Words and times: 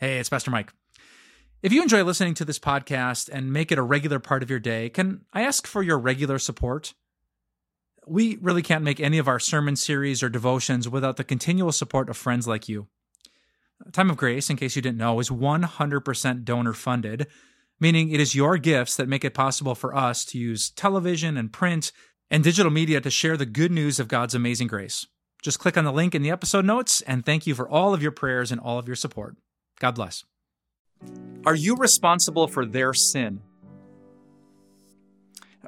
Hey, 0.00 0.20
it's 0.20 0.28
Pastor 0.28 0.52
Mike. 0.52 0.72
If 1.60 1.72
you 1.72 1.82
enjoy 1.82 2.04
listening 2.04 2.34
to 2.34 2.44
this 2.44 2.60
podcast 2.60 3.28
and 3.32 3.52
make 3.52 3.72
it 3.72 3.78
a 3.78 3.82
regular 3.82 4.20
part 4.20 4.44
of 4.44 4.50
your 4.50 4.60
day, 4.60 4.90
can 4.90 5.22
I 5.32 5.42
ask 5.42 5.66
for 5.66 5.82
your 5.82 5.98
regular 5.98 6.38
support? 6.38 6.94
We 8.06 8.38
really 8.40 8.62
can't 8.62 8.84
make 8.84 9.00
any 9.00 9.18
of 9.18 9.26
our 9.26 9.40
sermon 9.40 9.74
series 9.74 10.22
or 10.22 10.28
devotions 10.28 10.88
without 10.88 11.16
the 11.16 11.24
continual 11.24 11.72
support 11.72 12.08
of 12.08 12.16
friends 12.16 12.46
like 12.46 12.68
you. 12.68 12.86
Time 13.90 14.08
of 14.08 14.16
Grace, 14.16 14.48
in 14.48 14.56
case 14.56 14.76
you 14.76 14.82
didn't 14.82 14.98
know, 14.98 15.18
is 15.18 15.30
100% 15.30 16.44
donor 16.44 16.74
funded, 16.74 17.26
meaning 17.80 18.12
it 18.12 18.20
is 18.20 18.36
your 18.36 18.56
gifts 18.56 18.94
that 18.96 19.08
make 19.08 19.24
it 19.24 19.34
possible 19.34 19.74
for 19.74 19.96
us 19.96 20.24
to 20.26 20.38
use 20.38 20.70
television 20.70 21.36
and 21.36 21.52
print 21.52 21.90
and 22.30 22.44
digital 22.44 22.70
media 22.70 23.00
to 23.00 23.10
share 23.10 23.36
the 23.36 23.46
good 23.46 23.72
news 23.72 23.98
of 23.98 24.06
God's 24.06 24.36
amazing 24.36 24.68
grace. 24.68 25.08
Just 25.42 25.58
click 25.58 25.76
on 25.76 25.84
the 25.84 25.92
link 25.92 26.14
in 26.14 26.22
the 26.22 26.30
episode 26.30 26.64
notes, 26.64 27.00
and 27.00 27.26
thank 27.26 27.48
you 27.48 27.56
for 27.56 27.68
all 27.68 27.92
of 27.94 28.02
your 28.02 28.12
prayers 28.12 28.52
and 28.52 28.60
all 28.60 28.78
of 28.78 28.86
your 28.86 28.94
support. 28.94 29.36
God 29.80 29.94
bless. 29.94 30.24
Are 31.46 31.54
you 31.54 31.76
responsible 31.76 32.48
for 32.48 32.66
their 32.66 32.92
sin? 32.92 33.40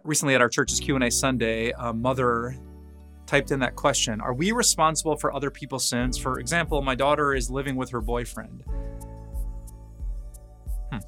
Recently 0.02 0.34
at 0.34 0.40
our 0.40 0.48
church's 0.48 0.80
Q&A 0.80 1.10
Sunday, 1.10 1.72
a 1.78 1.92
mother 1.92 2.56
typed 3.26 3.52
in 3.52 3.60
that 3.60 3.76
question, 3.76 4.20
are 4.20 4.34
we 4.34 4.50
responsible 4.50 5.16
for 5.16 5.32
other 5.32 5.50
people's 5.50 5.88
sins? 5.88 6.18
For 6.18 6.40
example, 6.40 6.82
my 6.82 6.94
daughter 6.94 7.34
is 7.34 7.50
living 7.50 7.76
with 7.76 7.90
her 7.90 8.00
boyfriend. 8.00 8.64
Hmm. 10.90 10.98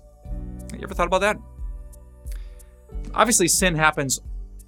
Have 0.71 0.79
you 0.79 0.85
ever 0.85 0.95
thought 0.95 1.09
about 1.09 1.23
that? 1.23 1.37
Obviously, 3.15 3.49
sin 3.49 3.75
happens 3.75 4.21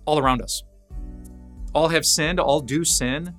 all 0.05 0.19
around 0.19 0.43
us. 0.43 0.65
All 1.75 1.89
have 1.89 2.05
sinned, 2.05 2.41
all 2.41 2.61
do 2.61 2.85
sin. 2.85 3.37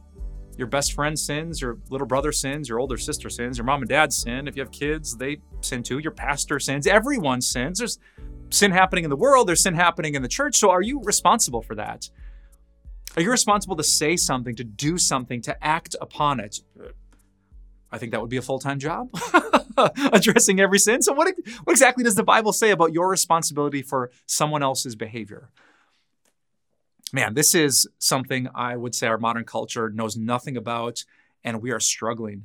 Your 0.57 0.67
best 0.67 0.93
friend 0.93 1.17
sins, 1.17 1.61
your 1.61 1.77
little 1.89 2.07
brother 2.07 2.31
sins, 2.31 2.69
your 2.69 2.79
older 2.79 2.97
sister 2.97 3.29
sins, 3.29 3.57
your 3.57 3.65
mom 3.65 3.81
and 3.81 3.89
dad 3.89 4.13
sin. 4.13 4.47
If 4.47 4.55
you 4.55 4.61
have 4.61 4.71
kids, 4.71 5.17
they 5.17 5.37
sin 5.61 5.83
too. 5.83 5.99
Your 5.99 6.11
pastor 6.11 6.59
sins. 6.59 6.87
Everyone 6.87 7.41
sins. 7.41 7.79
There's 7.79 7.99
sin 8.49 8.71
happening 8.71 9.03
in 9.03 9.09
the 9.09 9.15
world, 9.15 9.47
there's 9.47 9.63
sin 9.63 9.73
happening 9.73 10.15
in 10.15 10.21
the 10.21 10.27
church. 10.27 10.57
So 10.57 10.69
are 10.69 10.81
you 10.81 11.01
responsible 11.03 11.61
for 11.61 11.75
that? 11.75 12.09
Are 13.15 13.21
you 13.21 13.31
responsible 13.31 13.75
to 13.77 13.83
say 13.83 14.17
something, 14.17 14.55
to 14.55 14.63
do 14.63 14.97
something, 14.97 15.41
to 15.43 15.63
act 15.63 15.95
upon 16.01 16.39
it? 16.39 16.59
I 17.91 17.97
think 17.97 18.11
that 18.11 18.19
would 18.19 18.29
be 18.29 18.37
a 18.37 18.41
full 18.41 18.59
time 18.59 18.79
job, 18.79 19.09
addressing 19.77 20.59
every 20.59 20.79
sin. 20.79 21.01
So, 21.01 21.13
what, 21.13 21.33
what 21.63 21.71
exactly 21.71 22.03
does 22.03 22.15
the 22.15 22.23
Bible 22.23 22.51
say 22.51 22.71
about 22.71 22.91
your 22.91 23.09
responsibility 23.09 23.81
for 23.81 24.11
someone 24.25 24.63
else's 24.63 24.95
behavior? 24.95 25.49
Man, 27.15 27.33
this 27.33 27.55
is 27.55 27.87
something 27.97 28.49
I 28.53 28.75
would 28.75 28.93
say 28.93 29.07
our 29.07 29.17
modern 29.17 29.45
culture 29.45 29.89
knows 29.89 30.17
nothing 30.17 30.57
about, 30.57 31.05
and 31.45 31.61
we 31.61 31.71
are 31.71 31.79
struggling. 31.79 32.43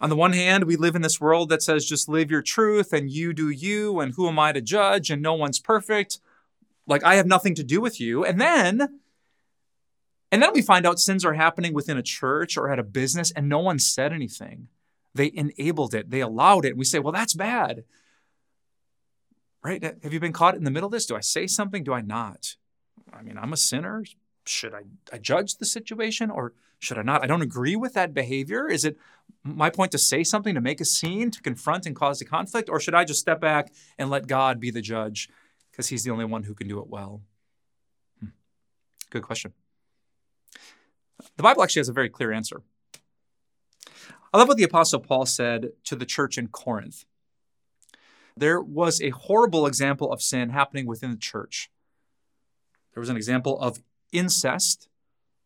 On 0.00 0.08
the 0.08 0.16
one 0.16 0.32
hand, 0.32 0.64
we 0.64 0.76
live 0.76 0.94
in 0.94 1.02
this 1.02 1.20
world 1.20 1.48
that 1.48 1.60
says 1.60 1.84
just 1.84 2.08
live 2.08 2.30
your 2.30 2.40
truth 2.40 2.92
and 2.92 3.10
you 3.10 3.32
do 3.32 3.50
you, 3.50 3.98
and 3.98 4.14
who 4.14 4.28
am 4.28 4.38
I 4.38 4.52
to 4.52 4.60
judge, 4.60 5.10
and 5.10 5.20
no 5.20 5.34
one's 5.34 5.58
perfect. 5.58 6.20
Like 6.86 7.02
I 7.02 7.16
have 7.16 7.26
nothing 7.26 7.56
to 7.56 7.64
do 7.64 7.80
with 7.80 8.00
you. 8.00 8.24
And 8.24 8.40
then, 8.40 9.00
and 10.30 10.40
then 10.40 10.52
we 10.54 10.62
find 10.62 10.86
out 10.86 11.00
sins 11.00 11.24
are 11.24 11.34
happening 11.34 11.74
within 11.74 11.98
a 11.98 12.02
church 12.02 12.56
or 12.56 12.70
at 12.70 12.78
a 12.78 12.84
business, 12.84 13.32
and 13.32 13.48
no 13.48 13.58
one 13.58 13.80
said 13.80 14.12
anything. 14.12 14.68
They 15.16 15.32
enabled 15.34 15.94
it, 15.94 16.10
they 16.10 16.20
allowed 16.20 16.64
it. 16.64 16.76
We 16.76 16.84
say, 16.84 17.00
well, 17.00 17.12
that's 17.12 17.34
bad. 17.34 17.82
Right? 19.64 19.82
Have 19.82 20.12
you 20.12 20.20
been 20.20 20.32
caught 20.32 20.54
in 20.54 20.62
the 20.62 20.70
middle 20.70 20.86
of 20.86 20.92
this? 20.92 21.06
Do 21.06 21.16
I 21.16 21.20
say 21.20 21.48
something? 21.48 21.82
Do 21.82 21.92
I 21.92 22.02
not? 22.02 22.54
I 23.12 23.22
mean, 23.22 23.38
I'm 23.38 23.52
a 23.52 23.56
sinner. 23.56 24.04
Should 24.46 24.74
I, 24.74 24.82
I 25.12 25.18
judge 25.18 25.56
the 25.56 25.66
situation 25.66 26.30
or 26.30 26.54
should 26.78 26.98
I 26.98 27.02
not? 27.02 27.22
I 27.22 27.26
don't 27.26 27.42
agree 27.42 27.76
with 27.76 27.94
that 27.94 28.14
behavior. 28.14 28.66
Is 28.68 28.84
it 28.84 28.96
my 29.44 29.70
point 29.70 29.92
to 29.92 29.98
say 29.98 30.24
something, 30.24 30.54
to 30.54 30.60
make 30.60 30.80
a 30.80 30.84
scene, 30.84 31.30
to 31.30 31.42
confront 31.42 31.86
and 31.86 31.94
cause 31.94 32.20
a 32.20 32.24
conflict? 32.24 32.68
Or 32.68 32.80
should 32.80 32.94
I 32.94 33.04
just 33.04 33.20
step 33.20 33.40
back 33.40 33.72
and 33.98 34.08
let 34.10 34.26
God 34.26 34.58
be 34.58 34.70
the 34.70 34.80
judge 34.80 35.28
because 35.70 35.88
he's 35.88 36.04
the 36.04 36.10
only 36.10 36.24
one 36.24 36.44
who 36.44 36.54
can 36.54 36.68
do 36.68 36.80
it 36.80 36.88
well? 36.88 37.20
Hmm. 38.20 38.28
Good 39.10 39.22
question. 39.22 39.52
The 41.36 41.42
Bible 41.42 41.62
actually 41.62 41.80
has 41.80 41.88
a 41.88 41.94
very 41.94 42.08
clear 42.08 42.32
answer. 42.32 42.62
I 44.32 44.38
love 44.38 44.48
what 44.48 44.56
the 44.56 44.64
Apostle 44.64 45.00
Paul 45.00 45.26
said 45.26 45.70
to 45.84 45.96
the 45.96 46.06
church 46.06 46.38
in 46.38 46.48
Corinth. 46.48 47.04
There 48.36 48.60
was 48.60 49.02
a 49.02 49.10
horrible 49.10 49.66
example 49.66 50.12
of 50.12 50.22
sin 50.22 50.50
happening 50.50 50.86
within 50.86 51.10
the 51.10 51.16
church. 51.16 51.70
There 52.94 53.00
was 53.00 53.08
an 53.08 53.16
example 53.16 53.60
of 53.60 53.82
incest 54.12 54.88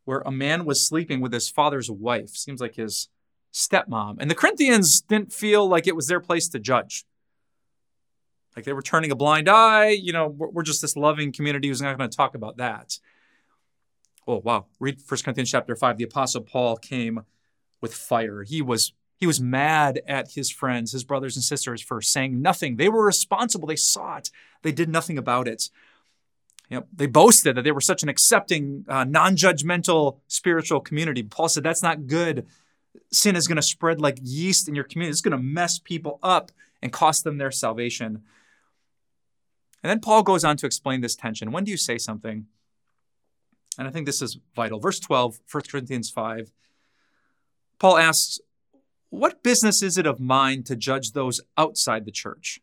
where 0.05 0.21
a 0.21 0.31
man 0.31 0.65
was 0.65 0.87
sleeping 0.87 1.21
with 1.21 1.33
his 1.33 1.49
father's 1.49 1.91
wife, 1.91 2.31
seems 2.31 2.61
like 2.61 2.75
his 2.75 3.09
stepmom. 3.53 4.17
And 4.19 4.31
the 4.31 4.35
Corinthians 4.35 5.01
didn't 5.01 5.33
feel 5.33 5.67
like 5.67 5.87
it 5.87 5.97
was 5.97 6.07
their 6.07 6.21
place 6.21 6.49
to 6.49 6.59
judge. 6.59 7.05
Like 8.57 8.65
they 8.65 8.73
were 8.73 8.83
turning 8.83 9.11
a 9.11 9.17
blind 9.17 9.49
eye. 9.49 9.89
You 9.89 10.13
know, 10.13 10.29
we're 10.29 10.63
just 10.63 10.83
this 10.83 10.97
loving 10.97 11.33
community 11.33 11.69
who's 11.69 11.83
not 11.83 11.97
going 11.97 12.09
to 12.09 12.17
talk 12.17 12.35
about 12.35 12.59
that. 12.59 12.99
Oh, 14.27 14.39
wow. 14.39 14.67
Read 14.79 15.01
1 15.07 15.21
Corinthians 15.23 15.51
chapter 15.51 15.77
5. 15.77 15.99
The 15.99 16.05
Apostle 16.05 16.43
Paul 16.43 16.77
came 16.77 17.23
with 17.81 17.95
fire. 17.95 18.43
He 18.43 18.63
was 18.63 18.93
he 19.17 19.27
was 19.27 19.41
mad 19.41 20.03
at 20.09 20.33
his 20.33 20.51
friends, 20.51 20.93
his 20.93 21.05
brothers 21.05 21.37
and 21.37 21.45
sisters, 21.45 21.81
for 21.81 22.01
saying 22.03 22.43
nothing. 22.43 22.77
They 22.77 22.89
were 22.89 23.05
responsible. 23.05 23.69
They 23.69 23.77
saw 23.77 24.17
it. 24.17 24.31
They 24.63 24.73
did 24.73 24.89
nothing 24.89 25.19
about 25.19 25.47
it. 25.47 25.71
You 26.75 26.81
know, 26.81 26.87
they 26.93 27.07
boasted 27.07 27.57
that 27.57 27.63
they 27.63 27.71
were 27.71 27.81
such 27.81 28.03
an 28.03 28.09
accepting, 28.09 28.85
uh, 28.89 29.05
non 29.05 29.37
judgmental 29.37 30.19
spiritual 30.27 30.81
community. 30.81 31.23
Paul 31.23 31.49
said 31.49 31.63
that's 31.63 31.85
not 31.85 32.09
good. 32.09 32.49
Sin 33.13 33.37
is 33.37 33.47
going 33.47 33.55
to 33.55 33.63
spread 33.63 34.01
like 34.01 34.19
yeast 34.21 34.67
in 34.69 34.75
your 34.75 34.83
community. 34.83 35.13
It's 35.13 35.21
going 35.21 35.39
to 35.39 35.39
mess 35.39 35.79
people 35.79 36.19
up 36.21 36.51
and 36.83 36.93
cost 36.93 37.23
them 37.23 37.39
their 37.39 37.53
salvation. 37.53 38.25
And 39.85 39.91
then 39.91 40.01
Paul 40.01 40.25
goes 40.25 40.43
on 40.43 40.57
to 40.57 40.67
explain 40.67 41.01
this 41.01 41.15
tension. 41.15 41.53
When 41.53 41.63
do 41.63 41.71
you 41.71 41.77
say 41.77 41.97
something? 41.97 42.47
And 43.79 43.87
I 43.87 43.93
think 43.93 44.07
this 44.07 44.21
is 44.21 44.37
vital. 44.57 44.81
Verse 44.81 44.99
12, 44.99 45.39
1 45.49 45.63
Corinthians 45.71 46.11
5. 46.11 46.51
Paul 47.79 47.99
asks, 47.99 48.41
What 49.11 49.45
business 49.45 49.81
is 49.81 49.97
it 49.97 50.07
of 50.07 50.19
mine 50.19 50.65
to 50.65 50.75
judge 50.75 51.13
those 51.13 51.41
outside 51.57 52.05
the 52.05 52.11
church? 52.11 52.59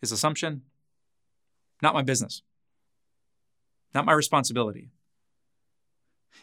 His 0.00 0.10
assumption 0.10 0.62
not 1.82 1.94
my 1.94 2.02
business. 2.02 2.42
Not 3.94 4.04
my 4.04 4.12
responsibility. 4.12 4.90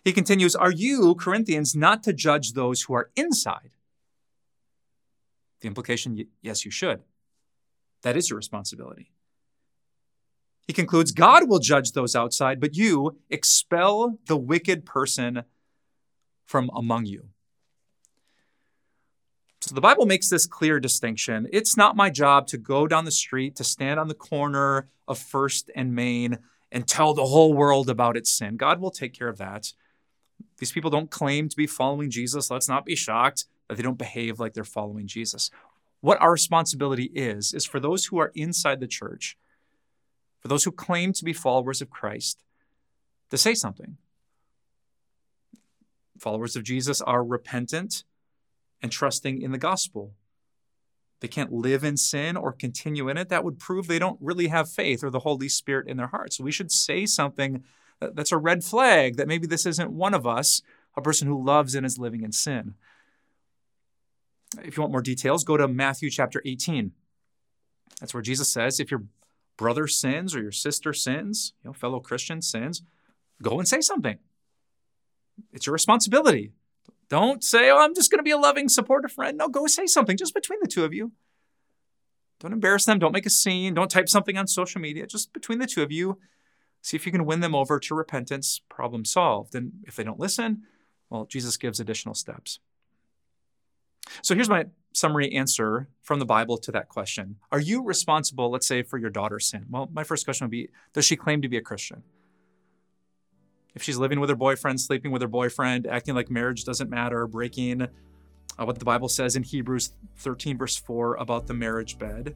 He 0.04 0.14
continues, 0.14 0.56
Are 0.56 0.72
you, 0.72 1.16
Corinthians, 1.16 1.76
not 1.76 2.04
to 2.04 2.14
judge 2.14 2.54
those 2.54 2.84
who 2.84 2.94
are 2.94 3.12
inside? 3.16 3.72
The 5.62 5.68
implication, 5.68 6.26
yes, 6.42 6.66
you 6.66 6.72
should. 6.72 7.02
That 8.02 8.18
is 8.18 8.30
your 8.30 8.38
responsibility. 8.38 9.12
He 10.68 10.74
concludes, 10.74 11.12
God 11.12 11.48
will 11.48 11.60
judge 11.60 11.92
those 11.92 12.16
outside, 12.16 12.60
but 12.60 12.76
you 12.76 13.20
expel 13.30 14.18
the 14.28 14.38
wicked 14.38 14.86
person 14.86 15.44
from 16.44 16.70
among 16.76 17.06
you. 17.06 17.30
So 19.66 19.74
the 19.74 19.82
Bible 19.82 20.06
makes 20.06 20.30
this 20.30 20.46
clear 20.46 20.80
distinction. 20.80 21.48
It's 21.52 21.76
not 21.76 21.96
my 21.96 22.12
job 22.12 22.46
to 22.48 22.58
go 22.60 22.86
down 22.86 23.04
the 23.04 23.10
street, 23.10 23.56
to 23.56 23.64
stand 23.64 24.00
on 24.00 24.08
the 24.08 24.14
corner 24.14 24.90
of 25.08 25.18
First 25.18 25.72
and 25.76 25.96
Main 25.96 26.38
and 26.72 26.88
tell 26.88 27.16
the 27.16 27.26
whole 27.26 27.52
world 27.52 27.90
about 27.90 28.16
its 28.16 28.32
sin. 28.32 28.58
God 28.58 28.80
will 28.80 28.92
take 28.92 29.12
care 29.12 29.28
of 29.28 29.40
that. 29.40 29.74
These 30.60 30.72
people 30.72 30.92
don't 30.92 31.10
claim 31.10 31.50
to 31.50 31.58
be 31.58 31.66
following 31.66 32.12
Jesus. 32.12 32.52
Let's 32.52 32.70
not 32.70 32.86
be 32.86 32.96
shocked 32.96 33.46
that 33.68 33.76
they 33.76 33.82
don't 33.82 33.98
behave 33.98 34.40
like 34.40 34.54
they're 34.54 34.64
following 34.64 35.08
Jesus. 35.08 35.50
What 36.00 36.22
our 36.22 36.34
responsibility 36.34 37.06
is, 37.16 37.52
is 37.52 37.66
for 37.66 37.80
those 37.80 38.06
who 38.06 38.20
are 38.20 38.32
inside 38.36 38.80
the 38.80 38.86
church, 38.86 39.36
for 40.42 40.48
those 40.48 40.66
who 40.66 40.72
claim 40.72 41.12
to 41.14 41.26
be 41.26 41.34
followers 41.34 41.82
of 41.82 41.90
Christ, 41.90 42.44
to 43.32 43.38
say 43.40 43.56
something. 43.56 43.98
Followers 46.20 46.56
of 46.56 46.62
Jesus 46.62 47.02
are 47.02 47.24
repentant 47.24 48.04
and 48.86 48.92
trusting 48.92 49.42
in 49.42 49.52
the 49.52 49.58
gospel. 49.58 50.14
They 51.20 51.28
can't 51.28 51.52
live 51.52 51.84
in 51.84 51.98
sin 51.98 52.38
or 52.38 52.52
continue 52.52 53.10
in 53.10 53.18
it. 53.18 53.30
That 53.30 53.44
would 53.44 53.58
prove 53.58 53.88
they 53.88 53.98
don't 53.98 54.20
really 54.22 54.50
have 54.50 54.70
faith 54.70 55.04
or 55.04 55.10
the 55.10 55.22
Holy 55.22 55.50
Spirit 55.50 55.88
in 55.88 55.98
their 55.98 56.08
hearts. 56.08 56.40
We 56.40 56.52
should 56.52 56.72
say 56.72 57.08
something 57.08 57.64
that's 58.00 58.32
a 58.32 58.38
red 58.38 58.64
flag 58.64 59.18
that 59.18 59.28
maybe 59.28 59.48
this 59.48 59.66
isn't 59.66 59.92
one 59.92 60.14
of 60.14 60.28
us, 60.28 60.62
a 60.96 61.02
person 61.02 61.28
who 61.28 61.44
loves 61.44 61.74
and 61.74 61.84
is 61.84 61.98
living 61.98 62.22
in 62.22 62.32
sin. 62.32 62.76
If 64.64 64.78
you 64.78 64.82
want 64.82 64.92
more 64.92 65.02
details, 65.02 65.44
go 65.44 65.58
to 65.58 65.68
Matthew 65.68 66.12
chapter 66.12 66.44
18. 66.46 66.92
That's 68.00 68.14
where 68.14 68.22
Jesus 68.22 68.50
says, 68.50 68.80
if 68.80 68.92
your 68.92 69.04
brother 69.58 69.88
sins 69.88 70.36
or 70.36 70.44
your 70.44 70.52
sister 70.52 70.94
sins, 70.94 71.54
you 71.64 71.70
know, 71.70 71.74
fellow 71.74 72.00
Christian 72.00 72.40
sins, 72.44 72.84
go 73.42 73.58
and 73.58 73.68
say 73.68 73.82
something. 73.82 74.20
It's 75.54 75.66
your 75.66 75.74
responsibility. 75.74 76.52
Don't 77.10 77.44
say, 77.44 77.70
oh, 77.70 77.78
I'm 77.78 77.94
just 77.94 78.12
going 78.12 78.20
to 78.20 78.24
be 78.24 78.32
a 78.32 78.38
loving, 78.38 78.70
supportive 78.70 79.12
friend. 79.12 79.38
No, 79.38 79.48
go 79.48 79.68
say 79.68 79.86
something 79.86 80.18
just 80.18 80.34
between 80.34 80.60
the 80.62 80.68
two 80.68 80.84
of 80.84 80.94
you. 80.94 81.12
Don't 82.40 82.54
embarrass 82.54 82.86
them. 82.86 83.00
Don't 83.00 83.14
make 83.14 83.26
a 83.26 83.32
scene. 83.32 83.74
Don't 83.74 83.92
type 83.92 84.10
something 84.10 84.38
on 84.38 84.48
social 84.48 84.82
media. 84.82 85.08
Just 85.08 85.32
between 85.34 85.60
the 85.60 85.68
two 85.68 85.84
of 85.84 85.92
you, 85.92 86.20
see 86.82 86.98
if 86.98 87.06
you 87.06 87.12
can 87.12 87.26
win 87.26 87.40
them 87.40 87.56
over 87.56 87.80
to 87.80 87.96
repentance. 87.96 88.62
Problem 88.70 89.06
solved. 89.06 89.56
And 89.56 89.72
if 89.86 89.96
they 89.96 90.04
don't 90.04 90.20
listen, 90.20 90.64
well, 91.10 91.26
Jesus 91.26 91.58
gives 91.58 91.80
additional 91.80 92.16
steps. 92.16 92.60
So 94.22 94.36
here's 94.36 94.50
my 94.50 94.66
summary 94.94 95.34
answer 95.34 95.88
from 96.02 96.20
the 96.20 96.26
Bible 96.26 96.58
to 96.60 96.72
that 96.72 96.90
question. 96.90 97.38
Are 97.52 97.60
you 97.60 97.84
responsible, 97.84 98.52
let's 98.52 98.68
say, 98.68 98.84
for 98.84 98.98
your 98.98 99.10
daughter's 99.10 99.48
sin? 99.48 99.66
Well, 99.70 99.90
my 99.92 100.04
first 100.04 100.26
question 100.26 100.46
would 100.46 100.52
be 100.52 100.70
Does 100.94 101.06
she 101.06 101.16
claim 101.16 101.42
to 101.42 101.50
be 101.50 101.58
a 101.58 101.62
Christian? 101.62 102.04
If 103.76 103.84
she's 103.84 103.98
living 103.98 104.20
with 104.20 104.30
her 104.30 104.36
boyfriend, 104.36 104.80
sleeping 104.80 105.12
with 105.12 105.22
her 105.22 105.28
boyfriend, 105.28 105.86
acting 105.86 106.16
like 106.16 106.32
marriage 106.32 106.64
doesn't 106.64 106.90
matter, 106.90 107.28
breaking 107.28 107.82
uh, 107.82 108.66
what 108.66 108.80
the 108.80 108.86
Bible 108.86 109.10
says 109.10 109.36
in 109.36 109.44
Hebrews 109.44 109.94
13, 110.18 110.58
verse 110.58 110.78
4 110.78 111.16
about 111.16 111.46
the 111.46 111.54
marriage 111.54 111.98
bed, 111.98 112.36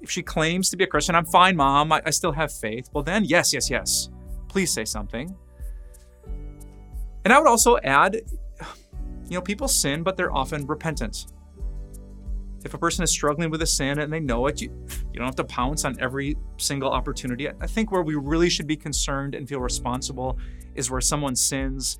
if 0.00 0.10
she 0.10 0.22
claims 0.22 0.70
to 0.70 0.76
be 0.76 0.84
a 0.84 0.86
Christian, 0.86 1.14
I'm 1.14 1.26
fine, 1.26 1.56
mom, 1.56 1.92
I, 1.92 2.02
I 2.06 2.10
still 2.10 2.32
have 2.32 2.52
faith. 2.52 2.88
Well, 2.92 3.04
then, 3.04 3.24
yes, 3.24 3.52
yes, 3.52 3.70
yes. 3.70 4.08
Please 4.48 4.72
say 4.72 4.84
something. 4.84 5.34
And 7.24 7.32
I 7.32 7.38
would 7.38 7.48
also 7.48 7.78
add, 7.78 8.20
you 9.28 9.34
know, 9.34 9.40
people 9.40 9.68
sin, 9.68 10.02
but 10.02 10.16
they're 10.16 10.32
often 10.32 10.66
repentant. 10.66 11.26
If 12.64 12.72
a 12.72 12.78
person 12.78 13.04
is 13.04 13.10
struggling 13.10 13.50
with 13.50 13.60
a 13.60 13.66
sin 13.66 13.98
and 13.98 14.12
they 14.12 14.20
know 14.20 14.46
it, 14.46 14.60
you, 14.60 14.70
you 15.12 15.18
don't 15.18 15.26
have 15.26 15.36
to 15.36 15.44
pounce 15.44 15.84
on 15.84 16.00
every 16.00 16.36
single 16.56 16.90
opportunity. 16.90 17.48
I 17.48 17.66
think 17.66 17.92
where 17.92 18.02
we 18.02 18.14
really 18.14 18.48
should 18.48 18.66
be 18.66 18.76
concerned 18.76 19.34
and 19.34 19.46
feel 19.46 19.60
responsible 19.60 20.38
is 20.74 20.90
where 20.90 21.02
someone 21.02 21.36
sins 21.36 21.98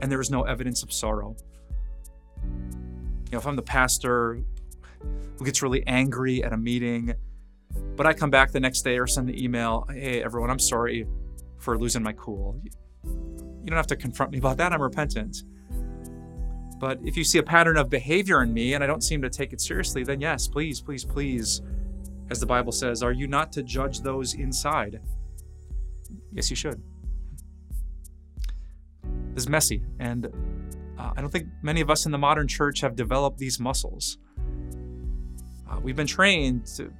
and 0.00 0.10
there 0.10 0.20
is 0.20 0.30
no 0.30 0.42
evidence 0.44 0.82
of 0.82 0.92
sorrow. 0.92 1.36
You 2.44 3.32
know, 3.32 3.38
if 3.38 3.46
I'm 3.46 3.56
the 3.56 3.62
pastor 3.62 4.40
who 5.38 5.44
gets 5.44 5.62
really 5.62 5.86
angry 5.86 6.42
at 6.42 6.54
a 6.54 6.56
meeting, 6.56 7.14
but 7.96 8.06
I 8.06 8.14
come 8.14 8.30
back 8.30 8.50
the 8.50 8.60
next 8.60 8.82
day 8.82 8.98
or 8.98 9.06
send 9.06 9.28
the 9.28 9.44
email, 9.44 9.86
hey, 9.92 10.22
everyone, 10.22 10.50
I'm 10.50 10.58
sorry 10.58 11.06
for 11.58 11.78
losing 11.78 12.02
my 12.02 12.12
cool. 12.12 12.58
You 13.04 13.66
don't 13.66 13.76
have 13.76 13.86
to 13.88 13.96
confront 13.96 14.32
me 14.32 14.38
about 14.38 14.56
that. 14.56 14.72
I'm 14.72 14.80
repentant. 14.80 15.42
But 16.78 17.00
if 17.04 17.16
you 17.16 17.24
see 17.24 17.38
a 17.38 17.42
pattern 17.42 17.76
of 17.76 17.90
behavior 17.90 18.42
in 18.42 18.52
me 18.52 18.74
and 18.74 18.84
I 18.84 18.86
don't 18.86 19.02
seem 19.02 19.22
to 19.22 19.30
take 19.30 19.52
it 19.52 19.60
seriously, 19.60 20.04
then 20.04 20.20
yes, 20.20 20.46
please, 20.46 20.80
please, 20.80 21.04
please, 21.04 21.62
as 22.30 22.40
the 22.40 22.46
Bible 22.46 22.72
says, 22.72 23.02
are 23.02 23.12
you 23.12 23.26
not 23.26 23.52
to 23.52 23.62
judge 23.62 24.00
those 24.00 24.34
inside? 24.34 25.00
Yes, 26.32 26.50
you 26.50 26.56
should. 26.56 26.80
This 29.34 29.44
is 29.44 29.48
messy, 29.48 29.82
and 29.98 30.26
uh, 30.98 31.12
I 31.16 31.20
don't 31.20 31.30
think 31.30 31.48
many 31.62 31.80
of 31.80 31.90
us 31.90 32.06
in 32.06 32.12
the 32.12 32.18
modern 32.18 32.48
church 32.48 32.80
have 32.80 32.96
developed 32.96 33.38
these 33.38 33.60
muscles. 33.60 34.18
Uh, 35.70 35.78
we've 35.80 35.96
been 35.96 36.06
trained 36.06 36.66
to 36.76 36.92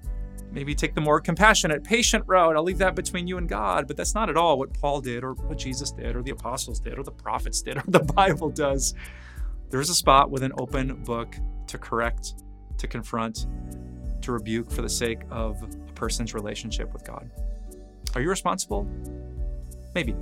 maybe 0.53 0.75
take 0.75 0.95
the 0.95 1.01
more 1.01 1.21
compassionate, 1.21 1.85
patient 1.85 2.25
route. 2.27 2.57
I'll 2.57 2.63
leave 2.63 2.79
that 2.79 2.95
between 2.95 3.27
you 3.27 3.39
and 3.39 3.49
God. 3.49 3.87
But 3.87 3.97
that's 3.97 4.15
not 4.15 4.31
at 4.31 4.37
all 4.37 4.59
what 4.59 4.73
Paul 4.75 5.01
did, 5.01 5.25
or 5.25 5.35
what 5.35 5.59
Jesus 5.59 5.91
did, 5.91 6.17
or 6.17 6.23
the 6.23 6.31
apostles 6.31 6.81
did, 6.81 6.99
or 6.99 7.03
the 7.03 7.11
prophets 7.11 7.63
did, 7.63 7.79
or 7.79 7.85
the 7.89 8.01
Bible 8.01 8.51
does. 8.51 8.95
There's 9.71 9.91
a 9.91 9.95
spot 9.95 10.31
with 10.31 10.43
an 10.43 10.53
open 10.57 11.03
book 11.05 11.37
to 11.67 11.77
correct, 11.77 12.35
to 12.79 12.89
confront, 12.89 13.47
to 14.23 14.33
rebuke 14.33 14.71
for 14.71 14.81
the 14.81 14.89
sake 14.89 15.21
of 15.31 15.63
a 15.63 15.93
person's 15.93 16.33
relationship 16.33 16.91
with 16.93 17.05
God. 17.05 17.31
Are 18.15 18.23
you 18.23 18.31
responsible? 18.31 18.89
Maybe. 19.95 20.15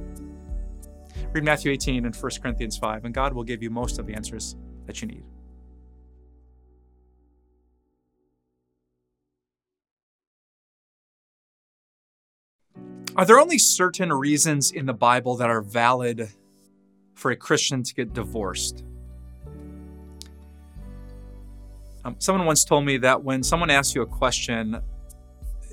Read 1.33 1.45
Matthew 1.45 1.71
18 1.71 2.07
and 2.07 2.17
1 2.17 2.33
Corinthians 2.43 2.77
5, 2.77 3.05
and 3.05 3.15
God 3.15 3.35
will 3.35 3.45
give 3.45 3.63
you 3.63 3.71
most 3.71 4.01
of 4.01 4.07
the 4.07 4.15
answers 4.15 4.57
that 4.87 5.01
you 5.01 5.07
need. 5.07 5.23
Are 13.15 13.25
there 13.25 13.39
only 13.39 13.59
certain 13.59 14.13
reasons 14.13 14.73
in 14.73 14.87
the 14.87 14.93
Bible 14.93 15.37
that 15.37 15.49
are 15.49 15.63
valid 15.63 16.31
for 17.15 17.31
a 17.31 17.37
Christian 17.37 17.85
to 17.85 17.95
get 17.95 18.13
divorced? 18.13 18.85
Um, 22.07 22.15
someone 22.21 22.47
once 22.47 22.65
told 22.65 22.85
me 22.85 22.99
that 22.99 23.25
when 23.25 23.43
someone 23.43 23.69
asks 23.69 23.93
you 23.93 24.03
a 24.03 24.07
question, 24.07 24.81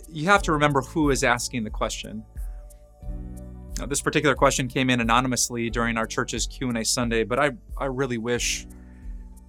you 0.09 0.25
have 0.25 0.41
to 0.43 0.51
remember 0.51 0.81
who 0.81 1.11
is 1.11 1.23
asking 1.23 1.63
the 1.63 1.69
question. 1.69 2.25
Now, 3.77 3.85
this 3.85 4.01
particular 4.01 4.33
question 4.33 4.67
came 4.67 4.89
in 4.89 4.99
anonymously 4.99 5.69
during 5.69 5.95
our 5.95 6.07
church's 6.07 6.47
Q&A 6.47 6.83
Sunday, 6.83 7.23
but 7.23 7.37
I, 7.37 7.51
I 7.77 7.85
really 7.85 8.17
wish 8.17 8.65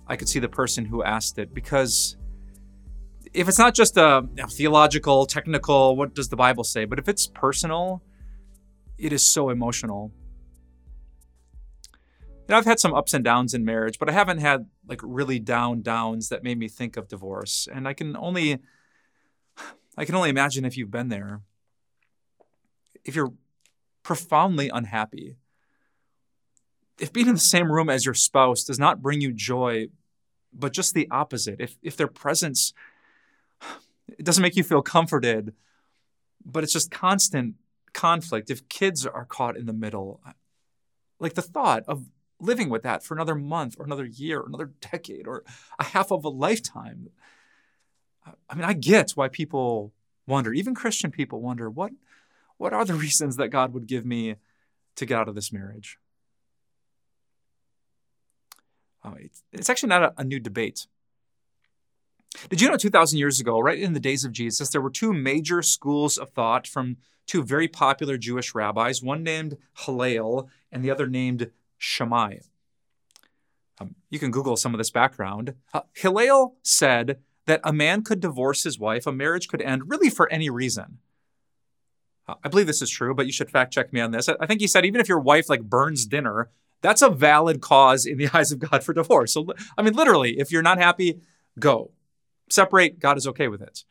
I 0.07 0.17
could 0.17 0.29
see 0.29 0.41
the 0.41 0.49
person 0.49 0.85
who 0.85 1.03
asked 1.03 1.39
it 1.39 1.55
because 1.55 2.19
if 3.33 3.49
it's 3.49 3.59
not 3.59 3.75
just 3.75 3.97
a 3.97 4.29
theological, 4.51 5.25
technical, 5.25 5.97
what 5.97 6.15
does 6.15 6.29
the 6.29 6.37
Bible 6.37 6.65
say, 6.65 6.85
but 6.85 6.99
if 6.99 7.09
it's 7.09 7.27
personal, 7.27 8.03
it 8.99 9.11
is 9.11 9.25
so 9.25 9.49
emotional. 9.49 10.13
You 11.95 12.51
know, 12.51 12.59
I've 12.59 12.67
had 12.67 12.79
some 12.79 12.93
ups 12.93 13.15
and 13.15 13.25
downs 13.25 13.55
in 13.55 13.65
marriage, 13.65 13.99
but 13.99 14.11
I 14.11 14.13
haven't 14.13 14.39
had 14.39 14.67
like 14.87 15.01
really 15.03 15.39
down 15.39 15.83
downs 15.83 16.29
that 16.29 16.43
made 16.43 16.59
me 16.59 16.69
think 16.69 16.97
of 16.97 17.09
divorce. 17.09 17.69
And 17.73 17.89
I 17.89 17.95
can 17.95 18.17
only 18.17 18.59
I 19.97 20.05
can 20.05 20.15
only 20.15 20.31
imagine 20.31 20.65
if 20.65 20.77
you've 20.77 20.91
been 20.91 21.09
there. 21.09 21.43
If 23.05 23.15
you're 23.15 23.33
profoundly 24.03 24.69
unhappy, 24.69 25.37
if 26.99 27.13
being 27.13 27.29
in 27.29 27.35
the 27.35 27.41
same 27.41 27.71
room 27.71 27.91
as 27.91 28.05
your 28.05 28.15
spouse 28.15 28.65
does 28.65 28.79
not 28.79 29.03
bring 29.03 29.21
you 29.21 29.33
joy, 29.33 29.89
but 30.53 30.73
just 30.73 30.95
the 30.95 31.09
opposite, 31.11 31.61
if 31.61 31.77
if 31.83 31.97
their 31.97 32.09
presence 32.09 32.73
it 34.19 34.25
doesn't 34.25 34.43
make 34.43 34.57
you 34.57 34.65
feel 34.65 34.83
comforted, 34.83 35.55
but 36.45 36.63
it's 36.63 36.73
just 36.73 36.91
constant 36.91 37.55
conflict, 37.93 38.51
if 38.51 38.69
kids 38.69 39.07
are 39.07 39.25
caught 39.25 39.57
in 39.57 39.67
the 39.67 39.73
middle, 39.73 40.21
like 41.19 41.35
the 41.35 41.43
thought 41.43 41.85
of 41.89 42.05
living 42.41 42.69
with 42.69 42.83
that 42.83 43.03
for 43.03 43.15
another 43.15 43.35
month 43.35 43.77
or 43.79 43.85
another 43.85 44.05
year 44.05 44.41
or 44.41 44.47
another 44.47 44.67
decade 44.93 45.27
or 45.27 45.45
a 45.79 45.85
half 45.85 46.11
of 46.11 46.25
a 46.25 46.29
lifetime. 46.29 47.11
I 48.49 48.55
mean, 48.55 48.65
I 48.65 48.73
get 48.73 49.13
why 49.13 49.29
people 49.29 49.93
wonder, 50.27 50.53
even 50.53 50.75
Christian 50.75 51.11
people 51.11 51.41
wonder, 51.41 51.69
what, 51.69 51.93
what 52.57 52.73
are 52.73 52.85
the 52.85 52.95
reasons 53.07 53.37
that 53.37 53.49
God 53.49 53.75
would 53.75 53.87
give 53.87 54.05
me 54.05 54.37
to 54.97 55.07
get 55.07 55.19
out 55.19 55.29
of 55.29 55.35
this 55.35 55.53
marriage? 55.53 55.99
Oh, 59.05 59.15
it's, 59.19 59.43
it's, 59.53 59.69
actually 59.69 59.91
not 59.91 60.03
a, 60.03 60.15
a 60.17 60.25
new 60.25 60.41
debate. 60.41 60.87
Did 62.49 62.63
you 62.63 62.69
know 62.69 62.77
2,000 62.77 63.19
years 63.19 63.39
ago, 63.39 63.61
right 63.61 63.79
in 63.79 63.93
the 63.93 64.01
days 64.01 64.25
of 64.25 64.33
Jesus, 64.33 64.71
there 64.71 64.81
were 64.81 64.91
two 64.91 65.13
major 65.13 65.61
schools 65.61 66.17
of 66.17 66.31
thought 66.31 66.67
from 66.67 66.97
two 67.27 67.43
very 67.43 67.69
popular 67.69 68.17
Jewish 68.17 68.55
rabbis, 68.55 69.03
one 69.03 69.23
named 69.23 69.59
Hillel 69.79 70.49
and 70.73 70.83
the 70.83 70.91
other 70.91 71.07
named 71.07 71.51
Shammai. 71.85 72.39
Um, 73.81 73.95
you 74.09 74.19
can 74.19 74.31
Google 74.31 74.57
some 74.57 74.75
of 74.75 74.79
this 74.79 74.91
background. 74.91 75.55
Uh, 75.73 75.83
Hillel 75.93 76.57
said 76.63 77.19
that 77.47 77.61
a 77.63 77.73
man 77.73 78.03
could 78.03 78.21
divorce 78.21 78.63
his 78.63 78.79
wife, 78.79 79.07
a 79.07 79.13
marriage 79.13 79.49
could 79.49 79.61
end 79.61 79.91
really 79.91 80.11
for 80.11 80.31
any 80.33 80.49
reason. 80.49 80.99
Uh, 82.27 82.35
I 82.43 82.49
believe 82.49 82.67
this 82.67 82.81
is 82.81 82.91
true, 82.91 83.15
but 83.15 83.27
you 83.27 83.33
should 83.33 83.51
fact 83.51 83.73
check 83.73 83.93
me 83.93 84.01
on 84.01 84.13
this. 84.13 84.29
I, 84.29 84.37
I 84.41 84.47
think 84.47 84.61
he 84.61 84.67
said 84.67 84.85
even 84.85 85.01
if 85.01 85.09
your 85.09 85.21
wife 85.21 85.51
like 85.51 85.63
burns 85.63 86.07
dinner, 86.07 86.51
that's 86.81 87.03
a 87.03 87.11
valid 87.11 87.61
cause 87.61 88.07
in 88.07 88.19
the 88.19 88.31
eyes 88.35 88.51
of 88.51 88.61
God 88.61 88.83
for 88.83 88.95
divorce. 88.95 89.35
So, 89.35 89.47
I 89.77 89.83
mean, 89.83 89.95
literally, 89.95 90.39
if 90.39 90.51
you're 90.51 90.63
not 90.63 90.79
happy, 90.79 91.21
go. 91.59 91.91
Separate, 92.49 92.99
God 92.99 93.19
is 93.19 93.27
okay 93.27 93.49
with 93.49 93.61
it. 93.61 93.85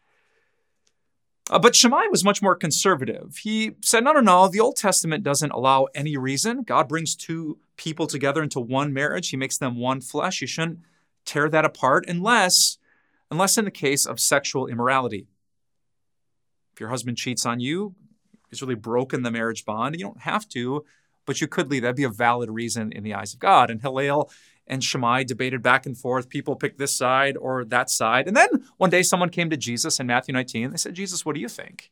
Uh, 1.50 1.60
but 1.60 1.76
Shammai 1.76 2.06
was 2.10 2.24
much 2.24 2.42
more 2.42 2.56
conservative. 2.56 3.38
He 3.44 3.72
said, 3.82 4.04
no, 4.04 4.14
no, 4.14 4.22
no, 4.22 4.48
the 4.48 4.62
Old 4.62 4.78
Testament 4.78 5.24
doesn't 5.24 5.52
allow 5.52 5.88
any 5.94 6.16
reason. 6.16 6.64
God 6.64 6.88
brings 6.88 7.16
two 7.16 7.60
people 7.78 8.08
together 8.08 8.44
into 8.44 8.60
one 8.60 8.94
marriage. 8.94 9.30
He 9.30 9.38
makes 9.38 9.58
them 9.58 9.78
one 9.78 10.02
flesh. 10.02 10.42
You 10.42 10.48
shouldn't 10.48 10.80
tear 11.26 11.50
that 11.50 11.66
apart 11.66 12.06
unless, 12.08 12.78
unless 13.32 13.58
in 13.58 13.66
the 13.66 13.72
case 13.72 14.06
of 14.06 14.20
sexual 14.20 14.68
immorality. 14.68 15.28
If 16.74 16.80
your 16.80 16.90
husband 16.90 17.18
cheats 17.18 17.46
on 17.46 17.60
you, 17.60 17.96
he's 18.50 18.62
really 18.62 18.76
broken 18.76 19.24
the 19.24 19.32
marriage 19.32 19.66
bond. 19.66 19.96
You 19.96 20.06
don't 20.06 20.22
have 20.22 20.48
to, 20.50 20.86
but 21.26 21.40
you 21.40 21.48
could 21.48 21.70
leave. 21.70 21.84
That'd 21.84 21.96
be 21.96 22.04
a 22.04 22.10
valid 22.10 22.50
reason 22.50 22.92
in 22.92 23.04
the 23.04 23.14
eyes 23.14 23.34
of 23.34 23.40
God. 23.40 23.70
And 23.70 23.82
Hillel 23.82 24.32
and 24.68 24.84
Shammai 24.84 25.24
debated 25.24 25.62
back 25.62 25.86
and 25.86 25.98
forth. 25.98 26.30
People 26.30 26.56
picked 26.56 26.80
this 26.80 26.96
side 26.96 27.38
or 27.38 27.66
that 27.66 27.90
side. 27.90 28.28
And 28.28 28.36
then 28.36 28.66
one 28.78 28.90
day 28.90 29.04
someone 29.04 29.30
came 29.30 29.50
to 29.50 29.58
Jesus 29.58 30.00
in 30.00 30.08
Matthew 30.08 30.34
19. 30.34 30.72
They 30.72 30.78
said, 30.78 30.96
Jesus, 30.96 31.26
what 31.26 31.36
do 31.36 31.42
you 31.42 31.50
think? 31.50 31.92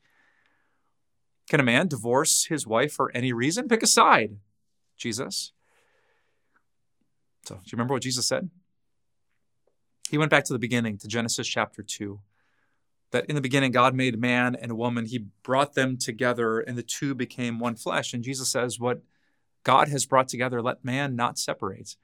Can 1.49 1.59
a 1.59 1.63
man 1.63 1.87
divorce 1.87 2.45
his 2.45 2.65
wife 2.65 2.93
for 2.93 3.11
any 3.13 3.33
reason? 3.33 3.67
Pick 3.67 3.83
a 3.83 3.87
side, 3.87 4.37
Jesus. 4.95 5.51
So, 7.43 7.55
do 7.55 7.61
you 7.65 7.71
remember 7.73 7.93
what 7.93 8.03
Jesus 8.03 8.27
said? 8.27 8.49
He 10.09 10.17
went 10.17 10.31
back 10.31 10.43
to 10.45 10.53
the 10.53 10.59
beginning, 10.59 10.97
to 10.99 11.07
Genesis 11.07 11.47
chapter 11.47 11.81
2. 11.81 12.19
That 13.11 13.25
in 13.25 13.35
the 13.35 13.41
beginning, 13.41 13.71
God 13.71 13.93
made 13.93 14.19
man 14.19 14.55
and 14.55 14.77
woman. 14.77 15.05
He 15.05 15.25
brought 15.43 15.73
them 15.73 15.97
together, 15.97 16.59
and 16.59 16.77
the 16.77 16.83
two 16.83 17.13
became 17.13 17.59
one 17.59 17.75
flesh. 17.75 18.13
And 18.13 18.23
Jesus 18.23 18.49
says, 18.49 18.79
What 18.79 19.01
God 19.63 19.89
has 19.89 20.05
brought 20.05 20.27
together, 20.27 20.61
let 20.61 20.85
man 20.85 21.15
not 21.15 21.37
separate. 21.37 21.95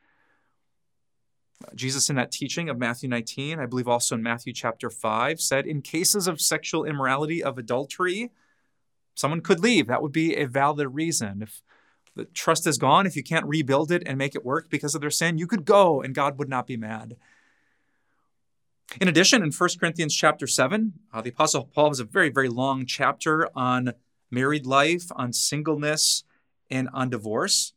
Jesus, 1.75 2.09
in 2.09 2.15
that 2.17 2.31
teaching 2.31 2.69
of 2.69 2.77
Matthew 2.77 3.09
19, 3.09 3.59
I 3.59 3.65
believe 3.65 3.87
also 3.87 4.15
in 4.15 4.23
Matthew 4.23 4.53
chapter 4.53 4.89
5, 4.89 5.41
said 5.41 5.65
in 5.65 5.81
cases 5.81 6.27
of 6.27 6.39
sexual 6.39 6.85
immorality, 6.85 7.41
of 7.41 7.57
adultery, 7.57 8.31
someone 9.15 9.41
could 9.41 9.59
leave. 9.59 9.87
That 9.87 10.01
would 10.01 10.11
be 10.11 10.35
a 10.35 10.45
valid 10.45 10.93
reason. 10.93 11.41
If 11.41 11.61
the 12.17 12.25
trust 12.25 12.67
is 12.67 12.77
gone, 12.77 13.05
if 13.05 13.15
you 13.15 13.23
can't 13.23 13.45
rebuild 13.45 13.91
it 13.91 14.03
and 14.05 14.17
make 14.17 14.35
it 14.35 14.43
work 14.43 14.69
because 14.69 14.95
of 14.95 15.01
their 15.01 15.11
sin, 15.11 15.37
you 15.37 15.47
could 15.47 15.65
go 15.65 16.01
and 16.01 16.13
God 16.13 16.37
would 16.37 16.49
not 16.49 16.67
be 16.67 16.75
mad. 16.75 17.15
In 18.99 19.07
addition, 19.07 19.43
in 19.43 19.51
1 19.51 19.69
Corinthians 19.79 20.15
chapter 20.15 20.47
7, 20.47 20.93
uh, 21.13 21.21
the 21.21 21.29
Apostle 21.29 21.65
Paul 21.73 21.89
has 21.89 21.99
a 21.99 22.05
very, 22.05 22.29
very 22.29 22.49
long 22.49 22.85
chapter 22.85 23.49
on 23.55 23.93
married 24.31 24.65
life, 24.65 25.05
on 25.11 25.33
singleness, 25.33 26.23
and 26.69 26.89
on 26.93 27.09
divorce. 27.09 27.73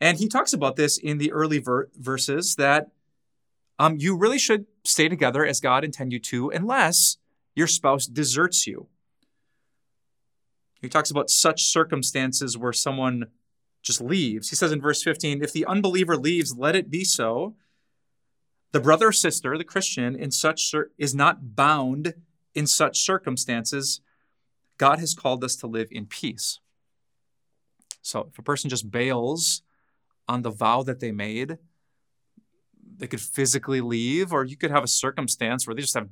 And 0.00 0.18
he 0.18 0.28
talks 0.28 0.52
about 0.52 0.76
this 0.76 0.96
in 0.96 1.18
the 1.18 1.32
early 1.32 1.58
ver- 1.58 1.88
verses 1.96 2.56
that 2.56 2.90
um, 3.78 3.96
you 3.98 4.16
really 4.16 4.38
should 4.38 4.66
stay 4.84 5.08
together 5.08 5.44
as 5.44 5.60
God 5.60 5.84
intended 5.84 6.14
you 6.14 6.20
to, 6.20 6.50
unless 6.50 7.18
your 7.54 7.66
spouse 7.66 8.06
deserts 8.06 8.66
you. 8.66 8.88
He 10.80 10.88
talks 10.88 11.10
about 11.10 11.30
such 11.30 11.64
circumstances 11.64 12.56
where 12.56 12.72
someone 12.72 13.26
just 13.82 14.00
leaves. 14.00 14.50
He 14.50 14.56
says 14.56 14.72
in 14.72 14.80
verse 14.80 15.02
15, 15.02 15.42
if 15.42 15.52
the 15.52 15.66
unbeliever 15.66 16.16
leaves, 16.16 16.56
let 16.56 16.76
it 16.76 16.90
be 16.90 17.04
so. 17.04 17.54
The 18.72 18.80
brother 18.80 19.08
or 19.08 19.12
sister, 19.12 19.56
the 19.56 19.64
Christian, 19.64 20.14
in 20.16 20.30
such 20.30 20.74
is 20.98 21.14
not 21.14 21.56
bound 21.56 22.14
in 22.54 22.66
such 22.66 23.00
circumstances. 23.00 24.00
God 24.76 24.98
has 24.98 25.14
called 25.14 25.42
us 25.44 25.56
to 25.56 25.66
live 25.66 25.88
in 25.90 26.06
peace. 26.06 26.60
So 28.02 28.28
if 28.32 28.38
a 28.38 28.42
person 28.42 28.70
just 28.70 28.90
bails 28.90 29.62
on 30.28 30.42
the 30.42 30.50
vow 30.50 30.82
that 30.82 31.00
they 31.00 31.12
made, 31.12 31.58
they 32.98 33.06
could 33.06 33.20
physically 33.20 33.80
leave, 33.80 34.32
or 34.32 34.44
you 34.44 34.56
could 34.56 34.70
have 34.70 34.84
a 34.84 34.88
circumstance 34.88 35.66
where 35.66 35.74
they 35.74 35.82
just 35.82 35.94
have 35.94 36.08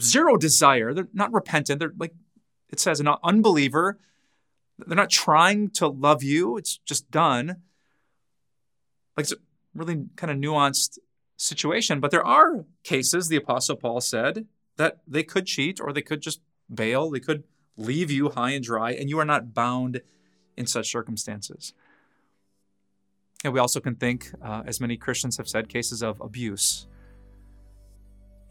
zero 0.00 0.36
desire. 0.36 0.92
They're 0.92 1.08
not 1.12 1.32
repentant. 1.32 1.78
They're 1.78 1.92
like 1.96 2.14
it 2.72 2.80
says, 2.80 2.98
an 2.98 3.08
unbeliever. 3.22 3.98
They're 4.78 4.96
not 4.96 5.10
trying 5.10 5.70
to 5.70 5.86
love 5.86 6.22
you. 6.22 6.56
It's 6.56 6.78
just 6.78 7.10
done. 7.10 7.62
Like 9.16 9.24
it's 9.24 9.32
a 9.32 9.36
really 9.74 10.06
kind 10.16 10.30
of 10.30 10.38
nuanced 10.38 10.98
situation. 11.36 12.00
But 12.00 12.10
there 12.10 12.26
are 12.26 12.64
cases, 12.82 13.28
the 13.28 13.36
Apostle 13.36 13.76
Paul 13.76 14.00
said, 14.00 14.46
that 14.78 15.00
they 15.06 15.22
could 15.22 15.46
cheat 15.46 15.80
or 15.80 15.92
they 15.92 16.02
could 16.02 16.22
just 16.22 16.40
bail. 16.74 17.10
They 17.10 17.20
could 17.20 17.44
leave 17.76 18.10
you 18.10 18.30
high 18.30 18.50
and 18.50 18.64
dry, 18.64 18.92
and 18.92 19.08
you 19.08 19.18
are 19.18 19.24
not 19.24 19.54
bound 19.54 20.00
in 20.56 20.66
such 20.66 20.90
circumstances. 20.90 21.74
And 23.44 23.52
we 23.52 23.60
also 23.60 23.80
can 23.80 23.96
think, 23.96 24.30
uh, 24.42 24.62
as 24.66 24.80
many 24.80 24.96
Christians 24.96 25.36
have 25.36 25.48
said, 25.48 25.68
cases 25.68 26.02
of 26.02 26.20
abuse. 26.20 26.86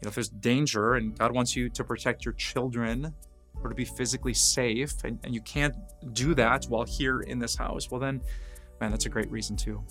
You 0.00 0.06
know, 0.06 0.08
if 0.08 0.14
there's 0.14 0.28
danger 0.28 0.94
and 0.94 1.16
God 1.18 1.32
wants 1.32 1.56
you 1.56 1.68
to 1.70 1.84
protect 1.84 2.24
your 2.24 2.34
children 2.34 3.14
or 3.62 3.68
to 3.68 3.74
be 3.74 3.84
physically 3.84 4.34
safe, 4.34 5.04
and, 5.04 5.18
and 5.24 5.34
you 5.34 5.40
can't 5.42 5.74
do 6.12 6.34
that 6.34 6.64
while 6.66 6.84
here 6.84 7.20
in 7.20 7.38
this 7.38 7.54
house, 7.56 7.90
well, 7.90 8.00
then, 8.00 8.20
man, 8.80 8.90
that's 8.90 9.06
a 9.06 9.08
great 9.08 9.30
reason 9.30 9.56
too. 9.56 9.82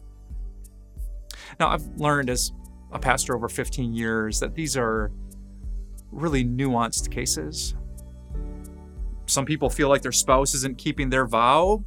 Now, 1.59 1.69
I've 1.69 1.87
learned 1.97 2.29
as 2.29 2.51
a 2.91 2.99
pastor 2.99 3.35
over 3.35 3.47
15 3.47 3.93
years 3.93 4.39
that 4.39 4.53
these 4.53 4.75
are 4.75 5.11
really 6.11 6.43
nuanced 6.43 7.09
cases. 7.11 7.75
Some 9.25 9.45
people 9.45 9.69
feel 9.69 9.87
like 9.87 10.01
their 10.01 10.11
spouse 10.11 10.53
isn't 10.53 10.77
keeping 10.77 11.09
their 11.09 11.25
vow, 11.25 11.83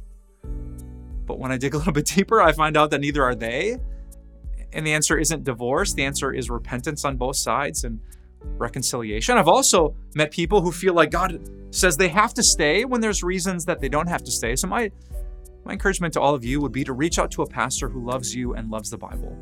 but 1.25 1.39
when 1.39 1.51
I 1.51 1.57
dig 1.57 1.73
a 1.73 1.77
little 1.77 1.93
bit 2.01 2.05
deeper, 2.05 2.41
I 2.41 2.51
find 2.51 2.75
out 2.77 2.91
that 2.91 3.01
neither 3.01 3.23
are 3.23 3.35
they. 3.35 3.77
And 4.73 4.85
the 4.85 4.93
answer 4.93 5.17
isn't 5.17 5.43
divorce, 5.43 5.93
the 5.93 6.03
answer 6.03 6.33
is 6.33 6.49
repentance 6.49 7.05
on 7.05 7.15
both 7.17 7.37
sides 7.37 7.83
and 7.83 7.99
reconciliation. 8.57 9.37
I've 9.37 9.47
also 9.47 9.95
met 10.15 10.31
people 10.31 10.61
who 10.61 10.71
feel 10.71 10.93
like 10.93 11.11
God 11.11 11.49
says 11.71 11.97
they 11.97 12.07
have 12.09 12.33
to 12.35 12.43
stay 12.43 12.85
when 12.85 13.01
there's 13.01 13.23
reasons 13.23 13.65
that 13.65 13.79
they 13.79 13.89
don't 13.89 14.07
have 14.07 14.23
to 14.23 14.31
stay. 14.31 14.55
So 14.55 14.67
my 14.67 14.91
my 15.65 15.71
encouragement 15.73 16.13
to 16.13 16.21
all 16.21 16.35
of 16.35 16.45
you 16.45 16.61
would 16.61 16.71
be 16.71 16.83
to 16.83 16.93
reach 16.93 17.17
out 17.17 17.31
to 17.31 17.41
a 17.41 17.47
pastor 17.47 17.89
who 17.89 18.05
loves 18.05 18.35
you 18.35 18.53
and 18.53 18.69
loves 18.69 18.91
the 18.91 18.97
Bible. 18.97 19.35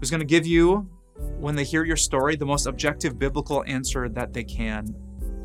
Who's 0.00 0.10
going 0.10 0.20
to 0.20 0.26
give 0.26 0.46
you 0.46 0.90
when 1.38 1.54
they 1.54 1.64
hear 1.64 1.84
your 1.84 1.96
story 1.96 2.36
the 2.36 2.44
most 2.44 2.66
objective 2.66 3.18
biblical 3.18 3.62
answer 3.66 4.08
that 4.08 4.32
they 4.32 4.42
can. 4.42 4.94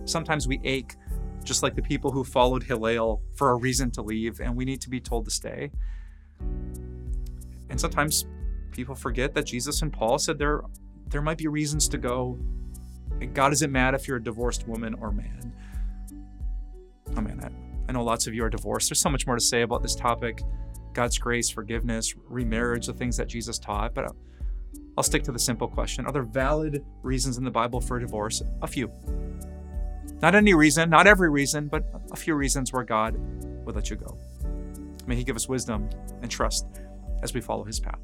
Sometimes 0.05 0.48
we 0.48 0.60
ache 0.63 0.95
just 1.43 1.63
like 1.63 1.75
the 1.75 1.81
people 1.81 2.12
who 2.12 2.24
followed 2.24 2.63
Hillel 2.63 3.21
for 3.36 3.51
a 3.51 3.55
reason 3.55 3.91
to 3.91 4.01
leave, 4.01 4.39
and 4.41 4.55
we 4.55 4.65
need 4.65 4.81
to 4.81 4.89
be 4.89 5.00
told 5.00 5.25
to 5.25 5.31
stay. 5.31 5.71
And 7.69 7.79
sometimes 7.79 8.25
people 8.71 8.95
forget 8.95 9.33
that 9.36 9.45
Jesus 9.45 9.81
and 9.81 9.93
Paul 9.93 10.17
said 10.17 10.38
there, 10.38 10.62
there 11.12 11.22
might 11.22 11.38
be 11.38 11.48
reasons 11.48 11.88
to 11.89 11.98
go. 11.98 12.39
God 13.34 13.53
isn't 13.53 13.72
mad 13.72 13.94
if 13.94 14.08
you're 14.08 14.18
a 14.18 14.24
divorced 14.24 14.68
woman 14.68 14.96
or 14.96 15.12
man. 15.12 15.53
Oh 17.15 17.22
man, 17.22 17.39
I, 17.44 17.89
I 17.89 17.91
know 17.91 18.03
lots 18.03 18.25
of 18.25 18.34
you 18.34 18.44
are 18.44 18.50
divorced. 18.50 18.89
There's 18.89 19.01
so 19.01 19.10
much 19.10 19.27
more 19.27 19.36
to 19.36 19.41
say 19.41 19.62
about 19.62 19.84
this 19.84 19.96
topic 19.96 20.41
God's 20.94 21.18
grace, 21.18 21.50
forgiveness, 21.50 22.15
remarriage, 22.27 22.88
the 22.88 22.94
things 22.94 23.15
that 23.18 23.27
Jesus 23.27 23.58
taught, 23.60 23.94
but 23.94 24.06
I'll, 24.06 24.15
I'll 24.98 25.03
stick 25.03 25.24
to 25.24 25.32
the 25.32 25.39
simple 25.39 25.68
question 25.68 26.06
Are 26.06 26.12
there 26.12 26.24
valid 26.24 26.84
reasons 27.03 27.38
in 27.38 27.44
the 27.44 27.51
Bible 27.51 27.82
for 27.82 28.00
divorce? 28.00 28.41
A 28.62 28.68
few. 28.68 28.91
Not 30.22 30.36
any 30.36 30.53
reason, 30.53 30.89
not 30.89 31.08
every 31.08 31.30
reason, 31.30 31.68
but 31.68 31.84
a 32.12 32.15
few 32.15 32.36
reasons 32.36 32.72
where 32.72 32.84
God 32.84 33.15
would 33.65 33.75
let 33.75 33.89
you 33.89 33.96
go. 33.96 34.18
May 35.08 35.15
He 35.15 35.24
give 35.24 35.36
us 35.36 35.50
wisdom 35.50 35.89
and 36.22 36.30
trust 36.30 36.65
as 37.22 37.34
we 37.34 37.41
follow 37.41 37.63
His 37.63 37.80
path. 37.80 38.00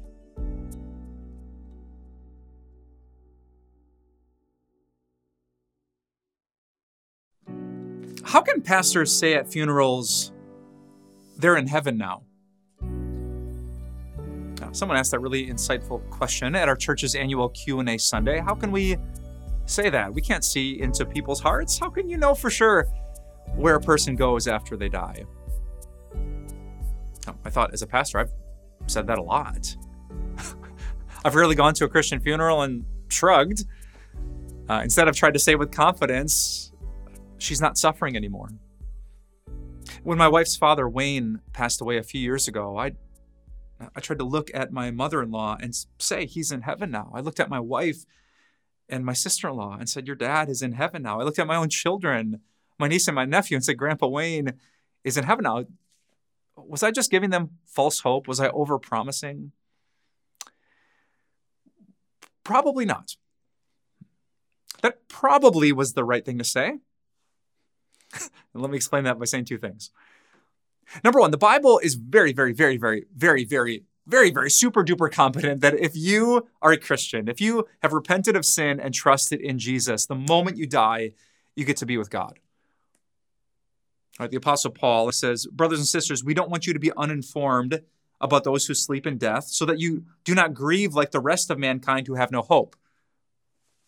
How 8.28 8.42
can 8.42 8.60
pastors 8.60 9.10
say 9.10 9.34
at 9.34 9.50
funerals, 9.50 10.32
they're 11.38 11.56
in 11.56 11.66
heaven 11.66 11.96
now? 11.96 12.24
Someone 14.72 14.98
asked 14.98 15.12
that 15.12 15.20
really 15.20 15.46
insightful 15.46 16.08
question 16.10 16.54
at 16.54 16.68
our 16.68 16.76
church's 16.76 17.14
annual 17.14 17.48
Q&A 17.48 17.96
Sunday. 17.96 18.38
How 18.38 18.54
can 18.54 18.70
we 18.70 18.98
say 19.64 19.90
that. 19.90 20.12
We 20.12 20.20
can't 20.20 20.44
see 20.44 20.80
into 20.80 21.04
people's 21.04 21.40
hearts. 21.40 21.78
How 21.78 21.90
can 21.90 22.08
you 22.08 22.16
know 22.16 22.34
for 22.34 22.50
sure 22.50 22.84
where 23.54 23.76
a 23.76 23.80
person 23.80 24.16
goes 24.16 24.46
after 24.46 24.76
they 24.76 24.88
die? 24.88 25.24
I 27.44 27.50
thought 27.50 27.72
as 27.72 27.82
a 27.82 27.86
pastor, 27.86 28.18
I've 28.18 28.32
said 28.86 29.06
that 29.06 29.18
a 29.18 29.22
lot. 29.22 29.74
I've 31.24 31.34
rarely 31.34 31.54
gone 31.54 31.74
to 31.74 31.84
a 31.84 31.88
Christian 31.88 32.20
funeral 32.20 32.62
and 32.62 32.84
shrugged. 33.08 33.64
Uh, 34.68 34.80
instead, 34.82 35.08
I've 35.08 35.16
tried 35.16 35.34
to 35.34 35.40
say 35.40 35.54
with 35.54 35.70
confidence, 35.70 36.67
she's 37.38 37.60
not 37.60 37.78
suffering 37.78 38.16
anymore. 38.16 38.50
When 40.02 40.18
my 40.18 40.28
wife's 40.28 40.56
father, 40.56 40.88
Wayne, 40.88 41.40
passed 41.52 41.80
away 41.80 41.96
a 41.96 42.02
few 42.02 42.20
years 42.20 42.46
ago, 42.46 42.78
I, 42.78 42.92
I 43.94 44.00
tried 44.00 44.18
to 44.18 44.24
look 44.24 44.50
at 44.52 44.72
my 44.72 44.90
mother 44.90 45.22
in 45.22 45.30
law 45.30 45.56
and 45.60 45.74
say, 45.98 46.26
He's 46.26 46.52
in 46.52 46.62
heaven 46.62 46.90
now. 46.90 47.10
I 47.14 47.20
looked 47.20 47.40
at 47.40 47.48
my 47.48 47.60
wife 47.60 48.04
and 48.88 49.04
my 49.04 49.12
sister 49.12 49.48
in 49.48 49.56
law 49.56 49.76
and 49.78 49.88
said, 49.88 50.06
Your 50.06 50.16
dad 50.16 50.48
is 50.48 50.62
in 50.62 50.72
heaven 50.72 51.02
now. 51.02 51.20
I 51.20 51.24
looked 51.24 51.38
at 51.38 51.46
my 51.46 51.56
own 51.56 51.68
children, 51.68 52.40
my 52.78 52.88
niece 52.88 53.08
and 53.08 53.14
my 53.14 53.24
nephew, 53.24 53.56
and 53.56 53.64
said, 53.64 53.76
Grandpa 53.78 54.06
Wayne 54.06 54.54
is 55.04 55.16
in 55.16 55.24
heaven 55.24 55.44
now. 55.44 55.64
Was 56.56 56.82
I 56.82 56.90
just 56.90 57.10
giving 57.10 57.30
them 57.30 57.50
false 57.66 58.00
hope? 58.00 58.26
Was 58.26 58.40
I 58.40 58.48
over 58.48 58.78
promising? 58.78 59.52
Probably 62.42 62.84
not. 62.84 63.16
That 64.82 65.08
probably 65.08 65.72
was 65.72 65.92
the 65.92 66.04
right 66.04 66.24
thing 66.24 66.38
to 66.38 66.44
say. 66.44 66.78
let 68.54 68.70
me 68.70 68.76
explain 68.76 69.04
that 69.04 69.18
by 69.18 69.24
saying 69.24 69.44
two 69.44 69.58
things. 69.58 69.90
Number 71.04 71.20
one, 71.20 71.30
the 71.30 71.38
Bible 71.38 71.78
is 71.78 71.94
very, 71.94 72.32
very, 72.32 72.52
very, 72.52 72.76
very, 72.76 73.06
very, 73.14 73.44
very 73.44 73.84
very, 74.08 74.30
very 74.30 74.50
super 74.50 74.82
duper 74.82 75.12
competent 75.12 75.60
that 75.60 75.78
if 75.78 75.94
you 75.94 76.48
are 76.62 76.72
a 76.72 76.78
Christian, 76.78 77.28
if 77.28 77.40
you 77.40 77.68
have 77.82 77.92
repented 77.92 78.36
of 78.36 78.46
sin 78.46 78.80
and 78.80 78.94
trusted 78.94 79.38
in 79.38 79.58
Jesus, 79.58 80.06
the 80.06 80.14
moment 80.14 80.56
you 80.56 80.66
die, 80.66 81.12
you 81.54 81.66
get 81.66 81.76
to 81.76 81.86
be 81.86 81.98
with 81.98 82.08
God. 82.08 82.38
Right, 84.18 84.30
the 84.30 84.38
Apostle 84.38 84.70
Paul 84.70 85.12
says, 85.12 85.46
Brothers 85.46 85.78
and 85.78 85.86
sisters, 85.86 86.24
we 86.24 86.34
don't 86.34 86.50
want 86.50 86.66
you 86.66 86.72
to 86.72 86.80
be 86.80 86.90
uninformed 86.96 87.82
about 88.20 88.44
those 88.44 88.66
who 88.66 88.74
sleep 88.74 89.06
in 89.06 89.16
death, 89.16 89.44
so 89.44 89.64
that 89.66 89.78
you 89.78 90.04
do 90.24 90.34
not 90.34 90.54
grieve 90.54 90.94
like 90.94 91.12
the 91.12 91.20
rest 91.20 91.50
of 91.50 91.58
mankind 91.58 92.06
who 92.08 92.14
have 92.14 92.32
no 92.32 92.40
hope. 92.42 92.74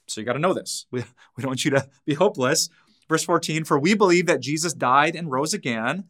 So 0.06 0.20
you 0.20 0.24
got 0.24 0.34
to 0.34 0.38
know 0.38 0.54
this. 0.54 0.86
We, 0.92 1.00
we 1.36 1.42
don't 1.42 1.50
want 1.50 1.64
you 1.64 1.72
to 1.72 1.88
be 2.04 2.14
hopeless. 2.14 2.68
Verse 3.10 3.24
14, 3.24 3.64
for 3.64 3.78
we 3.78 3.92
believe 3.92 4.24
that 4.24 4.40
Jesus 4.40 4.72
died 4.72 5.14
and 5.14 5.30
rose 5.30 5.52
again 5.52 6.04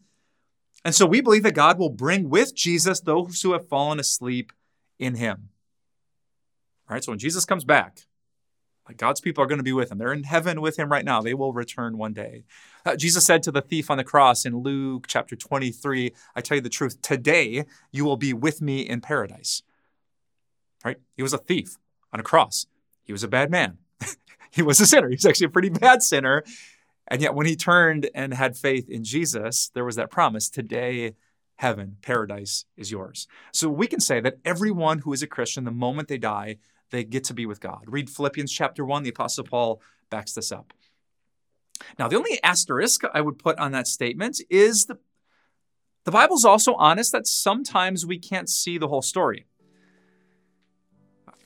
and 0.84 0.94
so 0.94 1.06
we 1.06 1.20
believe 1.20 1.42
that 1.42 1.54
God 1.54 1.78
will 1.78 1.90
bring 1.90 2.30
with 2.30 2.54
Jesus 2.54 3.00
those 3.00 3.42
who 3.42 3.52
have 3.52 3.68
fallen 3.68 4.00
asleep 4.00 4.52
in 4.98 5.16
him. 5.16 5.50
All 6.88 6.94
right, 6.94 7.04
so 7.04 7.12
when 7.12 7.18
Jesus 7.18 7.44
comes 7.44 7.64
back, 7.64 8.06
God's 8.96 9.20
people 9.20 9.44
are 9.44 9.46
going 9.46 9.58
to 9.58 9.64
be 9.64 9.72
with 9.72 9.92
him. 9.92 9.98
They're 9.98 10.12
in 10.12 10.24
heaven 10.24 10.60
with 10.60 10.76
him 10.76 10.90
right 10.90 11.04
now. 11.04 11.20
They 11.20 11.34
will 11.34 11.52
return 11.52 11.96
one 11.96 12.12
day. 12.12 12.42
Uh, 12.84 12.96
Jesus 12.96 13.24
said 13.24 13.40
to 13.44 13.52
the 13.52 13.62
thief 13.62 13.88
on 13.88 13.98
the 13.98 14.04
cross 14.04 14.44
in 14.44 14.62
Luke 14.62 15.04
chapter 15.06 15.36
23, 15.36 16.12
I 16.34 16.40
tell 16.40 16.56
you 16.56 16.60
the 16.60 16.68
truth, 16.68 17.00
today 17.00 17.66
you 17.92 18.04
will 18.04 18.16
be 18.16 18.32
with 18.32 18.60
me 18.60 18.80
in 18.80 19.00
paradise. 19.00 19.62
Right? 20.84 20.96
He 21.14 21.22
was 21.22 21.32
a 21.32 21.38
thief 21.38 21.76
on 22.12 22.18
a 22.18 22.24
cross. 22.24 22.66
He 23.04 23.12
was 23.12 23.22
a 23.22 23.28
bad 23.28 23.48
man. 23.48 23.78
he 24.50 24.62
was 24.62 24.80
a 24.80 24.86
sinner. 24.86 25.08
He 25.08 25.14
was 25.14 25.26
actually 25.26 25.46
a 25.46 25.50
pretty 25.50 25.68
bad 25.68 26.02
sinner. 26.02 26.42
And 27.10 27.20
yet, 27.20 27.34
when 27.34 27.46
he 27.46 27.56
turned 27.56 28.08
and 28.14 28.32
had 28.32 28.56
faith 28.56 28.88
in 28.88 29.02
Jesus, 29.02 29.70
there 29.74 29.84
was 29.84 29.96
that 29.96 30.10
promise 30.10 30.48
today, 30.48 31.14
heaven, 31.56 31.96
paradise 32.02 32.64
is 32.76 32.90
yours. 32.90 33.26
So 33.52 33.68
we 33.68 33.88
can 33.88 34.00
say 34.00 34.20
that 34.20 34.38
everyone 34.44 35.00
who 35.00 35.12
is 35.12 35.22
a 35.22 35.26
Christian, 35.26 35.64
the 35.64 35.72
moment 35.72 36.08
they 36.08 36.18
die, 36.18 36.58
they 36.90 37.04
get 37.04 37.24
to 37.24 37.34
be 37.34 37.46
with 37.46 37.60
God. 37.60 37.84
Read 37.86 38.08
Philippians 38.08 38.52
chapter 38.52 38.84
1, 38.84 39.02
the 39.02 39.10
Apostle 39.10 39.44
Paul 39.44 39.82
backs 40.08 40.32
this 40.32 40.52
up. 40.52 40.72
Now, 41.98 42.08
the 42.08 42.16
only 42.16 42.42
asterisk 42.42 43.02
I 43.12 43.20
would 43.20 43.38
put 43.38 43.58
on 43.58 43.72
that 43.72 43.88
statement 43.88 44.40
is 44.48 44.86
the, 44.86 44.98
the 46.04 46.10
Bible's 46.10 46.44
also 46.44 46.74
honest 46.74 47.12
that 47.12 47.26
sometimes 47.26 48.06
we 48.06 48.18
can't 48.18 48.48
see 48.48 48.78
the 48.78 48.88
whole 48.88 49.02
story. 49.02 49.46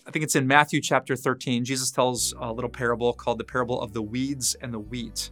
I 0.07 0.11
think 0.11 0.25
it's 0.25 0.37
in 0.37 0.47
Matthew 0.47 0.81
chapter 0.81 1.17
13. 1.17 1.65
Jesus 1.65 1.91
tells 1.91 2.35
a 2.39 2.53
little 2.53 2.71
parable 2.71 3.15
called 3.15 3.39
the 3.39 3.45
parable 3.45 3.81
of 3.81 3.95
the 3.95 4.03
weeds 4.03 4.55
and 4.61 4.73
the 4.73 4.79
wheat, 4.79 5.31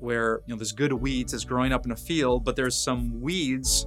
where 0.00 0.40
you 0.46 0.54
know 0.54 0.58
this 0.58 0.72
good 0.72 0.92
wheat 0.92 1.32
is 1.32 1.44
growing 1.44 1.72
up 1.72 1.84
in 1.84 1.92
a 1.92 1.96
field, 1.96 2.44
but 2.44 2.56
there's 2.56 2.76
some 2.76 3.20
weeds 3.20 3.86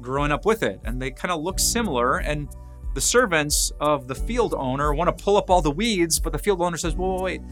growing 0.00 0.32
up 0.32 0.44
with 0.44 0.62
it, 0.62 0.80
and 0.84 1.00
they 1.00 1.10
kind 1.10 1.30
of 1.30 1.40
look 1.42 1.58
similar. 1.58 2.18
And 2.18 2.48
the 2.94 3.00
servants 3.00 3.72
of 3.80 4.08
the 4.08 4.14
field 4.14 4.54
owner 4.56 4.92
want 4.94 5.16
to 5.16 5.24
pull 5.24 5.36
up 5.36 5.50
all 5.50 5.62
the 5.62 5.70
weeds, 5.70 6.18
but 6.18 6.32
the 6.32 6.38
field 6.38 6.60
owner 6.60 6.76
says, 6.76 6.94
"Whoa, 6.94 7.22
wait, 7.22 7.42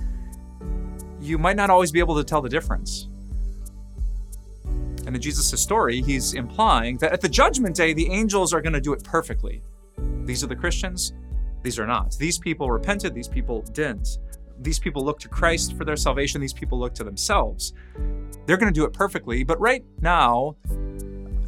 you 1.21 1.39
might 1.39 1.57
not 1.57 1.71
always 1.71 1.93
be 1.93 1.99
able 1.99 2.17
to 2.17 2.25
tell 2.25 2.41
the 2.41 2.49
difference." 2.49 3.09
And 5.07 5.17
in 5.17 5.23
Jesus' 5.23 5.59
story, 5.61 6.03
he's 6.03 6.35
implying 6.35 6.99
that 6.99 7.13
at 7.13 7.21
the 7.21 7.29
judgment 7.29 7.77
day, 7.77 7.95
the 7.95 8.11
angels 8.11 8.53
are 8.53 8.61
going 8.61 8.75
to 8.75 8.81
do 8.81 8.93
it 8.93 9.03
perfectly. 9.03 9.63
These 10.25 10.45
are 10.45 10.49
the 10.49 10.57
Christians, 10.57 11.15
these 11.63 11.79
are 11.79 11.87
not. 11.87 12.17
These 12.19 12.39
people 12.39 12.71
repented, 12.71 13.15
these 13.15 13.29
people 13.29 13.63
didn't. 13.73 14.19
These 14.61 14.79
people 14.79 15.05
look 15.05 15.21
to 15.21 15.29
Christ 15.29 15.77
for 15.77 15.85
their 15.85 15.97
salvation, 15.97 16.41
these 16.41 16.53
people 16.53 16.79
look 16.79 16.95
to 16.95 17.05
themselves. 17.05 17.73
They're 18.47 18.57
going 18.57 18.73
to 18.73 18.79
do 18.79 18.85
it 18.85 18.93
perfectly, 18.93 19.45
but 19.45 19.61
right 19.61 19.85
now, 20.01 20.57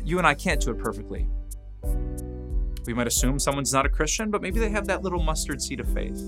you 0.05 0.19
and 0.19 0.27
I 0.27 0.35
can't 0.35 0.61
do 0.61 0.71
it 0.71 0.79
perfectly. 0.79 1.27
We 2.87 2.95
might 2.95 3.07
assume 3.07 3.39
someone's 3.39 3.73
not 3.73 3.87
a 3.87 3.89
Christian, 3.89 4.31
but 4.31 4.43
maybe 4.43 4.59
they 4.59 4.71
have 4.71 4.87
that 4.87 5.03
little 5.03 5.23
mustard 5.23 5.63
seed 5.63 5.81
of 5.81 5.93
faith. 5.93 6.21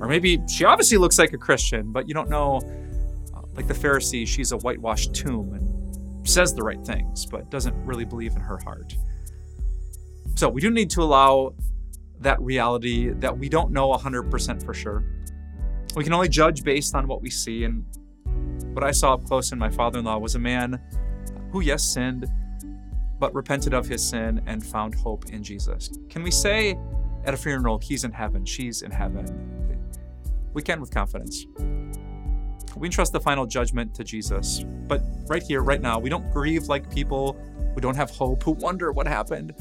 Or 0.00 0.08
maybe 0.08 0.40
she 0.48 0.64
obviously 0.64 0.98
looks 0.98 1.18
like 1.18 1.32
a 1.32 1.38
Christian, 1.38 1.92
but 1.92 2.08
you 2.08 2.14
don't 2.14 2.28
know, 2.28 2.60
uh, 3.34 3.42
like 3.54 3.68
the 3.68 3.74
Pharisee, 3.74 4.26
she's 4.26 4.52
a 4.52 4.56
whitewashed 4.58 5.14
tomb 5.14 5.52
and 5.54 6.28
says 6.28 6.54
the 6.54 6.62
right 6.62 6.84
things, 6.84 7.26
but 7.26 7.50
doesn't 7.50 7.74
really 7.84 8.04
believe 8.04 8.34
in 8.34 8.40
her 8.40 8.58
heart. 8.58 8.96
So 10.34 10.48
we 10.48 10.60
do 10.60 10.70
need 10.70 10.90
to 10.90 11.02
allow 11.02 11.54
that 12.20 12.40
reality 12.40 13.10
that 13.10 13.36
we 13.36 13.48
don't 13.48 13.70
know 13.70 13.92
100% 13.92 14.64
for 14.64 14.74
sure. 14.74 15.04
We 15.94 16.04
can 16.04 16.14
only 16.14 16.28
judge 16.28 16.64
based 16.64 16.94
on 16.94 17.06
what 17.06 17.20
we 17.20 17.28
see. 17.28 17.64
And 17.64 17.84
what 18.72 18.82
I 18.82 18.92
saw 18.92 19.14
up 19.14 19.24
close 19.24 19.52
in 19.52 19.58
my 19.58 19.70
father 19.70 19.98
in 19.98 20.06
law 20.06 20.18
was 20.18 20.34
a 20.34 20.38
man 20.38 20.80
who, 21.50 21.60
yes, 21.60 21.84
sinned, 21.84 22.30
but 23.18 23.34
repented 23.34 23.74
of 23.74 23.86
his 23.86 24.02
sin 24.02 24.40
and 24.46 24.64
found 24.64 24.94
hope 24.94 25.26
in 25.30 25.42
Jesus. 25.42 25.90
Can 26.08 26.22
we 26.22 26.30
say 26.30 26.78
at 27.24 27.34
a 27.34 27.36
funeral, 27.36 27.78
he's 27.78 28.04
in 28.04 28.12
heaven, 28.12 28.44
she's 28.44 28.82
in 28.82 28.90
heaven? 28.90 29.78
We 30.54 30.62
can 30.62 30.80
with 30.80 30.90
confidence. 30.90 31.46
We 32.74 32.88
entrust 32.88 33.12
the 33.12 33.20
final 33.20 33.46
judgment 33.46 33.94
to 33.96 34.04
Jesus. 34.04 34.64
But 34.88 35.02
right 35.26 35.42
here, 35.42 35.62
right 35.62 35.80
now, 35.80 35.98
we 35.98 36.08
don't 36.08 36.30
grieve 36.32 36.64
like 36.64 36.90
people 36.90 37.36
who 37.74 37.80
don't 37.80 37.96
have 37.96 38.10
hope, 38.10 38.42
who 38.42 38.52
wonder 38.52 38.92
what 38.92 39.06
happened. 39.06 39.54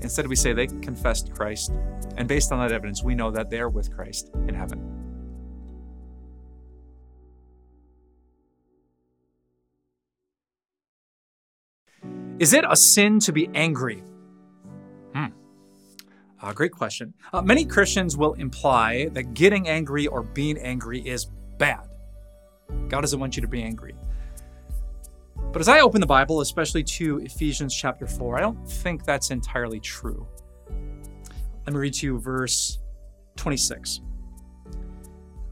Instead, 0.00 0.26
we 0.28 0.36
say 0.36 0.52
they 0.52 0.66
confessed 0.68 1.32
Christ, 1.32 1.72
and 2.16 2.28
based 2.28 2.52
on 2.52 2.60
that 2.60 2.72
evidence, 2.72 3.02
we 3.02 3.14
know 3.14 3.30
that 3.30 3.50
they 3.50 3.58
are 3.58 3.68
with 3.68 3.94
Christ 3.94 4.30
in 4.48 4.54
heaven. 4.54 4.93
Is 12.44 12.52
it 12.52 12.62
a 12.68 12.76
sin 12.76 13.20
to 13.20 13.32
be 13.32 13.48
angry? 13.54 14.02
Hmm. 15.14 15.28
Uh, 16.42 16.52
great 16.52 16.72
question. 16.72 17.14
Uh, 17.32 17.40
many 17.40 17.64
Christians 17.64 18.18
will 18.18 18.34
imply 18.34 19.08
that 19.14 19.32
getting 19.32 19.66
angry 19.66 20.06
or 20.06 20.22
being 20.22 20.58
angry 20.58 21.00
is 21.00 21.24
bad. 21.56 21.88
God 22.90 23.00
doesn't 23.00 23.18
want 23.18 23.34
you 23.34 23.40
to 23.40 23.48
be 23.48 23.62
angry. 23.62 23.94
But 25.52 25.60
as 25.60 25.68
I 25.68 25.80
open 25.80 26.02
the 26.02 26.06
Bible, 26.06 26.42
especially 26.42 26.82
to 26.82 27.16
Ephesians 27.20 27.74
chapter 27.74 28.06
4, 28.06 28.36
I 28.36 28.42
don't 28.42 28.62
think 28.68 29.06
that's 29.06 29.30
entirely 29.30 29.80
true. 29.80 30.28
Let 31.64 31.72
me 31.72 31.78
read 31.78 31.94
to 31.94 32.06
you 32.08 32.20
verse 32.20 32.78
26. 33.36 34.02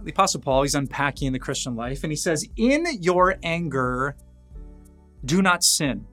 The 0.03 0.11
Apostle 0.11 0.43
Paul, 0.43 0.61
he's 0.61 0.75
unpacking 0.75 1.33
the 1.33 1.39
Christian 1.39 1.75
life, 1.75 2.05
and 2.05 2.13
he 2.13 2.17
says, 2.17 2.47
In 2.59 2.85
your 3.01 3.39
anger, 3.43 4.15
do 5.25 5.41
not 5.41 5.65
sin. 5.65 6.07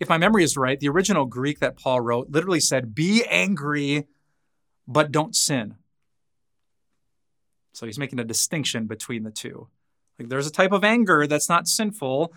If 0.00 0.08
my 0.08 0.18
memory 0.18 0.44
is 0.44 0.56
right, 0.56 0.78
the 0.78 0.88
original 0.88 1.26
Greek 1.26 1.60
that 1.60 1.76
Paul 1.76 2.00
wrote 2.00 2.30
literally 2.30 2.60
said, 2.60 2.94
Be 2.94 3.24
angry, 3.28 4.06
but 4.86 5.12
don't 5.12 5.34
sin. 5.34 5.76
So 7.72 7.86
he's 7.86 7.98
making 7.98 8.20
a 8.20 8.24
distinction 8.24 8.86
between 8.86 9.24
the 9.24 9.30
two. 9.30 9.68
Like 10.18 10.28
there's 10.28 10.46
a 10.46 10.52
type 10.52 10.72
of 10.72 10.84
anger 10.84 11.26
that's 11.26 11.48
not 11.48 11.66
sinful, 11.66 12.32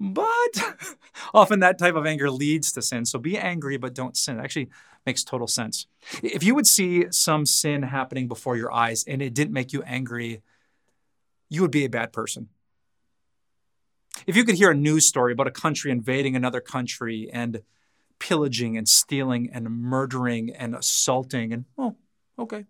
but 0.00 0.76
often 1.34 1.60
that 1.60 1.78
type 1.78 1.94
of 1.94 2.06
anger 2.06 2.30
leads 2.30 2.72
to 2.72 2.82
sin. 2.82 3.04
So 3.04 3.18
be 3.18 3.38
angry, 3.38 3.76
but 3.76 3.94
don't 3.94 4.16
sin. 4.16 4.38
It 4.38 4.42
actually 4.42 4.70
makes 5.06 5.22
total 5.22 5.46
sense. 5.46 5.86
If 6.22 6.42
you 6.42 6.54
would 6.54 6.66
see 6.66 7.06
some 7.10 7.46
sin 7.46 7.82
happening 7.82 8.26
before 8.28 8.56
your 8.56 8.72
eyes 8.72 9.04
and 9.06 9.22
it 9.22 9.34
didn't 9.34 9.52
make 9.52 9.72
you 9.72 9.82
angry, 9.82 10.42
you 11.48 11.60
would 11.62 11.70
be 11.70 11.84
a 11.84 11.90
bad 11.90 12.12
person. 12.12 12.48
If 14.26 14.36
you 14.36 14.44
could 14.44 14.56
hear 14.56 14.70
a 14.70 14.74
news 14.74 15.06
story 15.06 15.32
about 15.32 15.46
a 15.46 15.52
country 15.52 15.90
invading 15.90 16.36
another 16.36 16.60
country 16.60 17.28
and 17.32 17.62
pillaging 18.18 18.76
and 18.76 18.88
stealing 18.88 19.50
and 19.52 19.68
murdering 19.70 20.50
and 20.50 20.74
assaulting, 20.74 21.52
and 21.52 21.64
oh, 21.76 21.96
okay, 22.38 22.64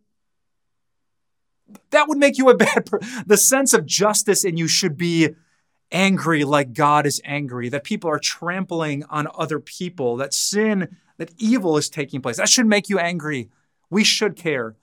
that 1.90 2.08
would 2.08 2.18
make 2.18 2.38
you 2.38 2.48
a 2.48 2.54
bad 2.56 2.86
person. 2.86 3.24
The 3.26 3.36
sense 3.36 3.72
of 3.72 3.86
justice 3.86 4.44
in 4.44 4.56
you 4.56 4.68
should 4.68 4.96
be 4.96 5.30
angry 5.90 6.44
like 6.44 6.72
God 6.72 7.06
is 7.06 7.20
angry, 7.24 7.68
that 7.68 7.84
people 7.84 8.10
are 8.10 8.18
trampling 8.18 9.04
on 9.04 9.28
other 9.34 9.60
people, 9.60 10.16
that 10.16 10.32
sin, 10.34 10.96
that 11.18 11.32
evil 11.38 11.76
is 11.76 11.88
taking 11.88 12.22
place. 12.22 12.38
That 12.38 12.48
should 12.48 12.66
make 12.66 12.88
you 12.88 12.98
angry. 12.98 13.50
We 13.90 14.04
should 14.04 14.34
care. 14.36 14.76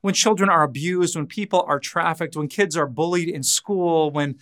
When 0.00 0.14
children 0.14 0.48
are 0.48 0.62
abused, 0.62 1.14
when 1.14 1.26
people 1.26 1.62
are 1.66 1.78
trafficked, 1.78 2.34
when 2.34 2.48
kids 2.48 2.74
are 2.74 2.86
bullied 2.86 3.28
in 3.28 3.42
school, 3.42 4.10
when 4.10 4.38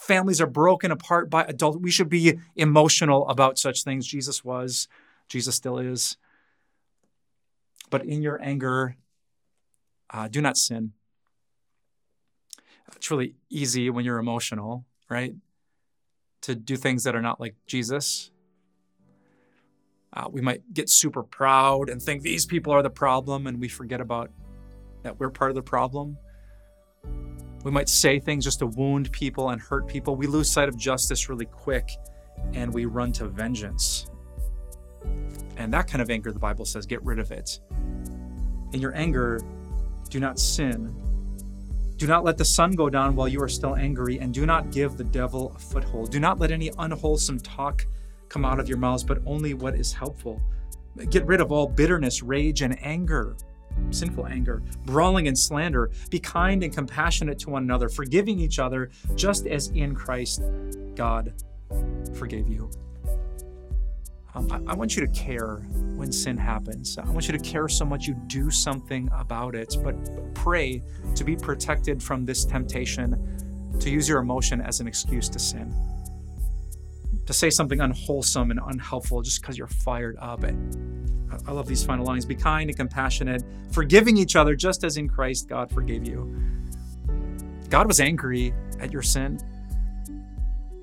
families 0.00 0.40
are 0.40 0.46
broken 0.46 0.90
apart 0.90 1.30
by 1.30 1.44
adults, 1.44 1.78
we 1.78 1.90
should 1.90 2.08
be 2.08 2.38
emotional 2.56 3.28
about 3.28 3.58
such 3.58 3.84
things. 3.84 4.06
Jesus 4.06 4.44
was, 4.44 4.88
Jesus 5.28 5.54
still 5.54 5.78
is. 5.78 6.16
But 7.90 8.04
in 8.04 8.22
your 8.22 8.40
anger, 8.42 8.96
uh, 10.08 10.28
do 10.28 10.40
not 10.40 10.56
sin. 10.56 10.92
It's 12.96 13.10
really 13.10 13.34
easy 13.48 13.90
when 13.90 14.04
you're 14.04 14.18
emotional, 14.18 14.84
right? 15.08 15.34
To 16.42 16.54
do 16.54 16.76
things 16.76 17.04
that 17.04 17.14
are 17.14 17.22
not 17.22 17.40
like 17.40 17.54
Jesus. 17.66 18.30
Uh, 20.12 20.28
we 20.30 20.40
might 20.40 20.74
get 20.74 20.88
super 20.88 21.22
proud 21.22 21.88
and 21.88 22.02
think 22.02 22.22
these 22.22 22.46
people 22.46 22.72
are 22.72 22.82
the 22.82 22.90
problem, 22.90 23.46
and 23.46 23.60
we 23.60 23.68
forget 23.68 24.00
about 24.00 24.30
that 25.02 25.18
we're 25.20 25.30
part 25.30 25.50
of 25.50 25.54
the 25.54 25.62
problem. 25.62 26.18
We 27.62 27.70
might 27.70 27.88
say 27.88 28.18
things 28.18 28.44
just 28.44 28.60
to 28.60 28.66
wound 28.66 29.12
people 29.12 29.50
and 29.50 29.60
hurt 29.60 29.86
people. 29.86 30.16
We 30.16 30.26
lose 30.26 30.50
sight 30.50 30.68
of 30.68 30.76
justice 30.76 31.28
really 31.28 31.46
quick 31.46 31.90
and 32.54 32.72
we 32.72 32.86
run 32.86 33.12
to 33.12 33.26
vengeance. 33.26 34.10
And 35.56 35.72
that 35.74 35.86
kind 35.86 36.00
of 36.00 36.10
anger, 36.10 36.32
the 36.32 36.38
Bible 36.38 36.64
says, 36.64 36.86
get 36.86 37.04
rid 37.04 37.18
of 37.18 37.30
it. 37.30 37.60
In 38.72 38.80
your 38.80 38.94
anger, 38.96 39.40
do 40.08 40.18
not 40.20 40.38
sin. 40.38 40.94
Do 41.96 42.06
not 42.06 42.24
let 42.24 42.38
the 42.38 42.46
sun 42.46 42.72
go 42.72 42.88
down 42.88 43.14
while 43.14 43.28
you 43.28 43.42
are 43.42 43.48
still 43.48 43.76
angry, 43.76 44.20
and 44.20 44.32
do 44.32 44.46
not 44.46 44.70
give 44.70 44.96
the 44.96 45.04
devil 45.04 45.52
a 45.54 45.58
foothold. 45.58 46.10
Do 46.10 46.18
not 46.18 46.38
let 46.38 46.50
any 46.50 46.70
unwholesome 46.78 47.40
talk 47.40 47.84
come 48.30 48.42
out 48.42 48.58
of 48.58 48.70
your 48.70 48.78
mouths, 48.78 49.04
but 49.04 49.18
only 49.26 49.52
what 49.52 49.74
is 49.74 49.92
helpful. 49.92 50.40
Get 51.10 51.26
rid 51.26 51.42
of 51.42 51.52
all 51.52 51.66
bitterness, 51.66 52.22
rage, 52.22 52.62
and 52.62 52.82
anger, 52.82 53.36
sinful 53.90 54.26
anger, 54.26 54.62
brawling 54.84 55.28
and 55.28 55.38
slander. 55.38 55.90
Be 56.10 56.18
kind 56.18 56.62
and 56.62 56.74
compassionate 56.74 57.38
to 57.40 57.50
one 57.50 57.62
another, 57.62 57.88
forgiving 57.88 58.38
each 58.38 58.58
other, 58.58 58.90
just 59.14 59.46
as 59.46 59.68
in 59.68 59.94
Christ 59.94 60.42
God 60.94 61.32
forgave 62.14 62.48
you. 62.48 62.70
Um, 64.34 64.46
I, 64.50 64.72
I, 64.72 64.74
want 64.74 64.96
you 64.96 65.04
to 65.04 65.12
care 65.12 65.56
when 65.96 66.12
sin 66.12 66.36
happens. 66.36 66.96
I 66.98 67.10
want 67.10 67.26
you 67.26 67.36
to 67.36 67.38
care 67.38 67.68
so 67.68 67.84
much 67.84 68.06
you 68.06 68.14
do 68.28 68.48
something 68.50 69.08
about 69.12 69.56
it, 69.56 69.76
but 69.82 70.34
pray 70.34 70.82
to 71.16 71.24
be 71.24 71.34
protected 71.34 72.00
from 72.00 72.24
this 72.24 72.44
temptation 72.44 73.76
to 73.80 73.90
use 73.90 74.08
your 74.08 74.20
emotion 74.20 74.60
as 74.60 74.78
an 74.80 74.86
excuse 74.86 75.28
to 75.30 75.38
sin. 75.38 75.74
To 77.30 77.34
say 77.34 77.48
something 77.48 77.80
unwholesome 77.80 78.50
and 78.50 78.58
unhelpful 78.66 79.22
just 79.22 79.40
because 79.40 79.56
you're 79.56 79.68
fired 79.68 80.16
up. 80.18 80.42
I 80.44 81.52
love 81.52 81.68
these 81.68 81.84
final 81.84 82.04
lines. 82.04 82.26
Be 82.26 82.34
kind 82.34 82.68
and 82.68 82.76
compassionate, 82.76 83.44
forgiving 83.70 84.16
each 84.16 84.34
other 84.34 84.56
just 84.56 84.82
as 84.82 84.96
in 84.96 85.08
Christ 85.08 85.48
God 85.48 85.70
forgave 85.70 86.04
you. 86.04 86.34
God 87.68 87.86
was 87.86 88.00
angry 88.00 88.52
at 88.80 88.92
your 88.92 89.02
sin 89.02 89.38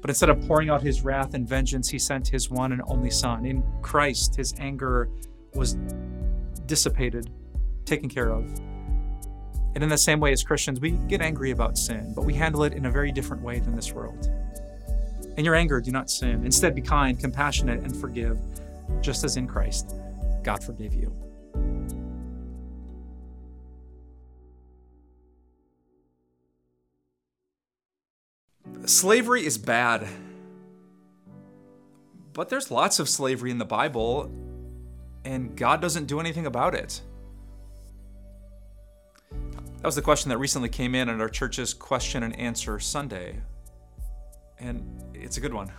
but 0.07 0.11
instead 0.11 0.29
of 0.29 0.39
pouring 0.47 0.69
out 0.69 0.81
his 0.81 1.01
wrath 1.01 1.33
and 1.33 1.45
vengeance, 1.45 1.89
he 1.89 1.99
sent 1.99 2.27
his 2.27 2.49
one 2.49 2.71
and 2.71 2.81
only 2.85 3.09
Son. 3.09 3.45
In 3.45 3.61
Christ, 3.81 4.35
his 4.37 4.53
anger 4.57 5.09
was 5.53 5.75
dissipated, 6.65 7.29
taken 7.83 8.07
care 8.07 8.29
of. 8.29 8.45
And 9.75 9.83
in 9.83 9.89
the 9.89 9.97
same 9.97 10.21
way 10.21 10.31
as 10.31 10.43
Christians, 10.43 10.79
we 10.79 10.91
get 10.91 11.21
angry 11.21 11.51
about 11.51 11.77
sin, 11.77 12.13
but 12.15 12.23
we 12.23 12.33
handle 12.33 12.63
it 12.63 12.71
in 12.71 12.85
a 12.85 12.89
very 12.89 13.11
different 13.11 13.43
way 13.43 13.59
than 13.59 13.75
this 13.75 13.91
world. 13.91 14.31
In 15.37 15.45
your 15.45 15.53
anger, 15.53 15.79
do 15.79 15.91
not 15.91 16.09
sin. 16.09 16.43
Instead, 16.43 16.73
be 16.73 16.81
kind, 16.81 17.19
compassionate, 17.19 17.83
and 17.83 17.95
forgive, 17.95 18.39
just 19.01 19.23
as 19.23 19.37
in 19.37 19.47
Christ, 19.47 19.93
God 20.43 20.63
forgave 20.63 20.93
you. 20.95 21.15
Slavery 28.85 29.45
is 29.45 29.57
bad. 29.57 30.07
But 32.33 32.49
there's 32.49 32.71
lots 32.71 32.99
of 32.99 33.09
slavery 33.09 33.51
in 33.51 33.57
the 33.57 33.65
Bible, 33.65 34.31
and 35.23 35.55
God 35.55 35.81
doesn't 35.81 36.05
do 36.05 36.19
anything 36.19 36.45
about 36.45 36.73
it. 36.73 37.01
That 39.31 39.85
was 39.85 39.95
the 39.95 40.01
question 40.01 40.29
that 40.29 40.37
recently 40.37 40.69
came 40.69 40.95
in 40.95 41.09
at 41.09 41.21
our 41.21 41.29
church's 41.29 41.73
question 41.73 42.23
and 42.23 42.35
answer 42.39 42.79
Sunday. 42.79 43.41
And 44.59 45.03
it's 45.21 45.37
a 45.37 45.41
good 45.41 45.53
one. 45.53 45.71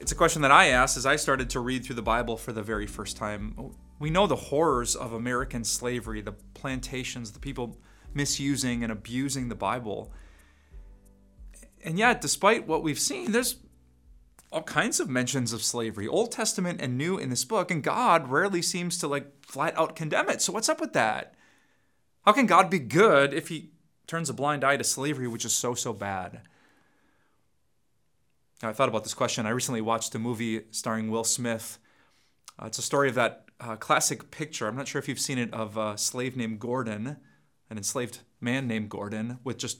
It's 0.00 0.12
a 0.12 0.14
question 0.14 0.42
that 0.42 0.50
I 0.50 0.68
asked 0.68 0.96
as 0.96 1.04
I 1.04 1.16
started 1.16 1.50
to 1.50 1.60
read 1.60 1.84
through 1.84 1.96
the 1.96 2.02
Bible 2.02 2.36
for 2.36 2.52
the 2.52 2.62
very 2.62 2.86
first 2.86 3.16
time. 3.16 3.74
We 3.98 4.08
know 4.08 4.26
the 4.26 4.36
horrors 4.36 4.96
of 4.96 5.12
American 5.12 5.62
slavery, 5.62 6.22
the 6.22 6.32
plantations, 6.54 7.32
the 7.32 7.38
people 7.38 7.78
misusing 8.14 8.82
and 8.82 8.90
abusing 8.90 9.48
the 9.48 9.54
Bible. 9.54 10.12
And 11.84 11.98
yet, 11.98 12.20
despite 12.20 12.66
what 12.66 12.82
we've 12.82 12.98
seen, 12.98 13.32
there's 13.32 13.56
all 14.52 14.62
kinds 14.62 15.00
of 15.00 15.08
mentions 15.08 15.52
of 15.52 15.62
slavery, 15.62 16.08
Old 16.08 16.32
Testament 16.32 16.80
and 16.80 16.98
New 16.98 17.18
in 17.18 17.30
this 17.30 17.44
book, 17.44 17.70
and 17.70 17.82
God 17.82 18.28
rarely 18.28 18.62
seems 18.62 18.98
to 18.98 19.06
like 19.06 19.44
flat 19.44 19.78
out 19.78 19.94
condemn 19.94 20.28
it. 20.28 20.42
So 20.42 20.52
what's 20.52 20.68
up 20.68 20.80
with 20.80 20.92
that? 20.94 21.34
How 22.24 22.32
can 22.32 22.46
God 22.46 22.68
be 22.68 22.78
good 22.78 23.32
if 23.32 23.48
he 23.48 23.70
turns 24.06 24.28
a 24.28 24.34
blind 24.34 24.64
eye 24.64 24.76
to 24.76 24.84
slavery, 24.84 25.28
which 25.28 25.44
is 25.44 25.52
so, 25.52 25.74
so 25.74 25.92
bad? 25.92 26.40
I 28.62 28.72
thought 28.74 28.90
about 28.90 29.04
this 29.04 29.14
question. 29.14 29.46
I 29.46 29.50
recently 29.50 29.80
watched 29.80 30.14
a 30.14 30.18
movie 30.18 30.62
starring 30.70 31.10
Will 31.10 31.24
Smith. 31.24 31.78
Uh, 32.60 32.66
it's 32.66 32.78
a 32.78 32.82
story 32.82 33.08
of 33.08 33.14
that 33.14 33.46
uh, 33.58 33.76
classic 33.76 34.30
picture. 34.30 34.66
I'm 34.66 34.76
not 34.76 34.86
sure 34.86 34.98
if 34.98 35.08
you've 35.08 35.18
seen 35.18 35.38
it 35.38 35.52
of 35.54 35.78
a 35.78 35.96
slave 35.96 36.36
named 36.36 36.60
Gordon, 36.60 37.16
an 37.70 37.76
enslaved 37.78 38.18
man 38.38 38.68
named 38.68 38.90
Gordon, 38.90 39.38
with 39.44 39.56
just 39.56 39.78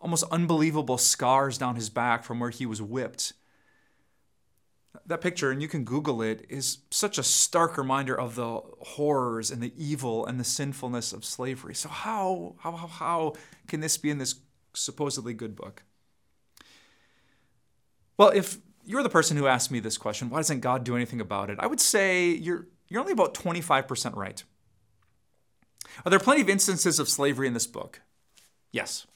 almost 0.00 0.22
unbelievable 0.30 0.98
scars 0.98 1.58
down 1.58 1.74
his 1.74 1.90
back 1.90 2.22
from 2.22 2.38
where 2.38 2.50
he 2.50 2.64
was 2.64 2.80
whipped. 2.80 3.32
That 5.04 5.20
picture, 5.20 5.50
and 5.50 5.60
you 5.60 5.66
can 5.66 5.84
Google 5.84 6.22
it, 6.22 6.46
is 6.48 6.78
such 6.90 7.18
a 7.18 7.24
stark 7.24 7.76
reminder 7.76 8.18
of 8.18 8.36
the 8.36 8.60
horrors 8.80 9.50
and 9.50 9.60
the 9.60 9.72
evil 9.76 10.26
and 10.26 10.38
the 10.38 10.44
sinfulness 10.44 11.12
of 11.12 11.24
slavery. 11.24 11.74
So, 11.74 11.88
how, 11.88 12.54
how, 12.58 12.72
how 12.72 13.34
can 13.66 13.80
this 13.80 13.96
be 13.98 14.10
in 14.10 14.18
this 14.18 14.36
supposedly 14.74 15.34
good 15.34 15.56
book? 15.56 15.82
Well, 18.20 18.28
if 18.34 18.58
you're 18.84 19.02
the 19.02 19.08
person 19.08 19.38
who 19.38 19.46
asked 19.46 19.70
me 19.70 19.80
this 19.80 19.96
question, 19.96 20.28
why 20.28 20.40
doesn't 20.40 20.60
God 20.60 20.84
do 20.84 20.94
anything 20.94 21.22
about 21.22 21.48
it? 21.48 21.56
I 21.58 21.66
would 21.66 21.80
say 21.80 22.28
you're, 22.28 22.66
you're 22.86 23.00
only 23.00 23.14
about 23.14 23.32
25% 23.32 24.14
right. 24.14 24.44
Are 26.04 26.10
there 26.10 26.18
plenty 26.18 26.42
of 26.42 26.50
instances 26.50 26.98
of 26.98 27.08
slavery 27.08 27.46
in 27.46 27.54
this 27.54 27.66
book? 27.66 28.02
Yes. 28.72 29.06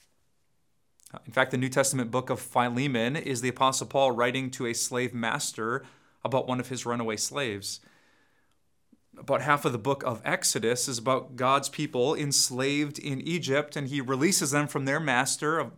In 1.26 1.32
fact, 1.34 1.50
the 1.50 1.58
New 1.58 1.68
Testament 1.68 2.10
book 2.10 2.30
of 2.30 2.40
Philemon 2.40 3.14
is 3.14 3.42
the 3.42 3.50
Apostle 3.50 3.88
Paul 3.88 4.12
writing 4.12 4.50
to 4.52 4.64
a 4.64 4.72
slave 4.72 5.12
master 5.12 5.84
about 6.24 6.48
one 6.48 6.58
of 6.58 6.70
his 6.70 6.86
runaway 6.86 7.18
slaves. 7.18 7.80
About 9.18 9.42
half 9.42 9.66
of 9.66 9.72
the 9.72 9.78
book 9.78 10.02
of 10.04 10.22
Exodus 10.24 10.88
is 10.88 10.96
about 10.96 11.36
God's 11.36 11.68
people 11.68 12.14
enslaved 12.14 12.98
in 12.98 13.20
Egypt, 13.20 13.76
and 13.76 13.88
he 13.88 14.00
releases 14.00 14.52
them 14.52 14.66
from 14.66 14.86
their 14.86 14.98
master, 14.98 15.60
a, 15.60 15.72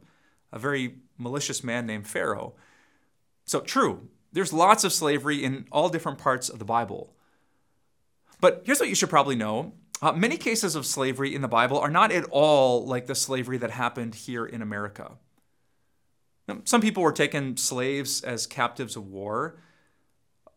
a 0.53 0.61
very 0.61 0.99
malicious 1.19 1.65
man 1.65 1.87
named 1.87 2.07
Pharaoh. 2.07 2.55
So, 3.47 3.61
true, 3.61 4.09
there's 4.33 4.53
lots 4.53 4.85
of 4.85 4.93
slavery 4.93 5.43
in 5.43 5.67
all 5.71 5.89
different 5.89 6.19
parts 6.19 6.49
of 6.49 6.59
the 6.59 6.65
Bible. 6.65 7.15
But 8.41 8.63
here's 8.65 8.81
what 8.81 8.89
you 8.89 8.95
should 8.95 9.11
probably 9.11 9.37
know 9.37 9.73
uh, 10.03 10.13
many 10.13 10.37
cases 10.37 10.75
of 10.75 10.85
slavery 10.85 11.35
in 11.35 11.41
the 11.41 11.49
Bible 11.49 11.79
are 11.79 11.91
not 11.91 12.13
at 12.13 12.25
all 12.31 12.85
like 12.87 13.07
the 13.07 13.15
slavery 13.15 13.57
that 13.59 13.71
happened 13.71 14.15
here 14.15 14.45
in 14.45 14.61
America. 14.61 15.13
Now, 16.47 16.59
some 16.65 16.81
people 16.81 17.03
were 17.03 17.13
taken 17.13 17.57
slaves 17.57 18.23
as 18.23 18.47
captives 18.47 18.95
of 18.95 19.09
war. 19.09 19.59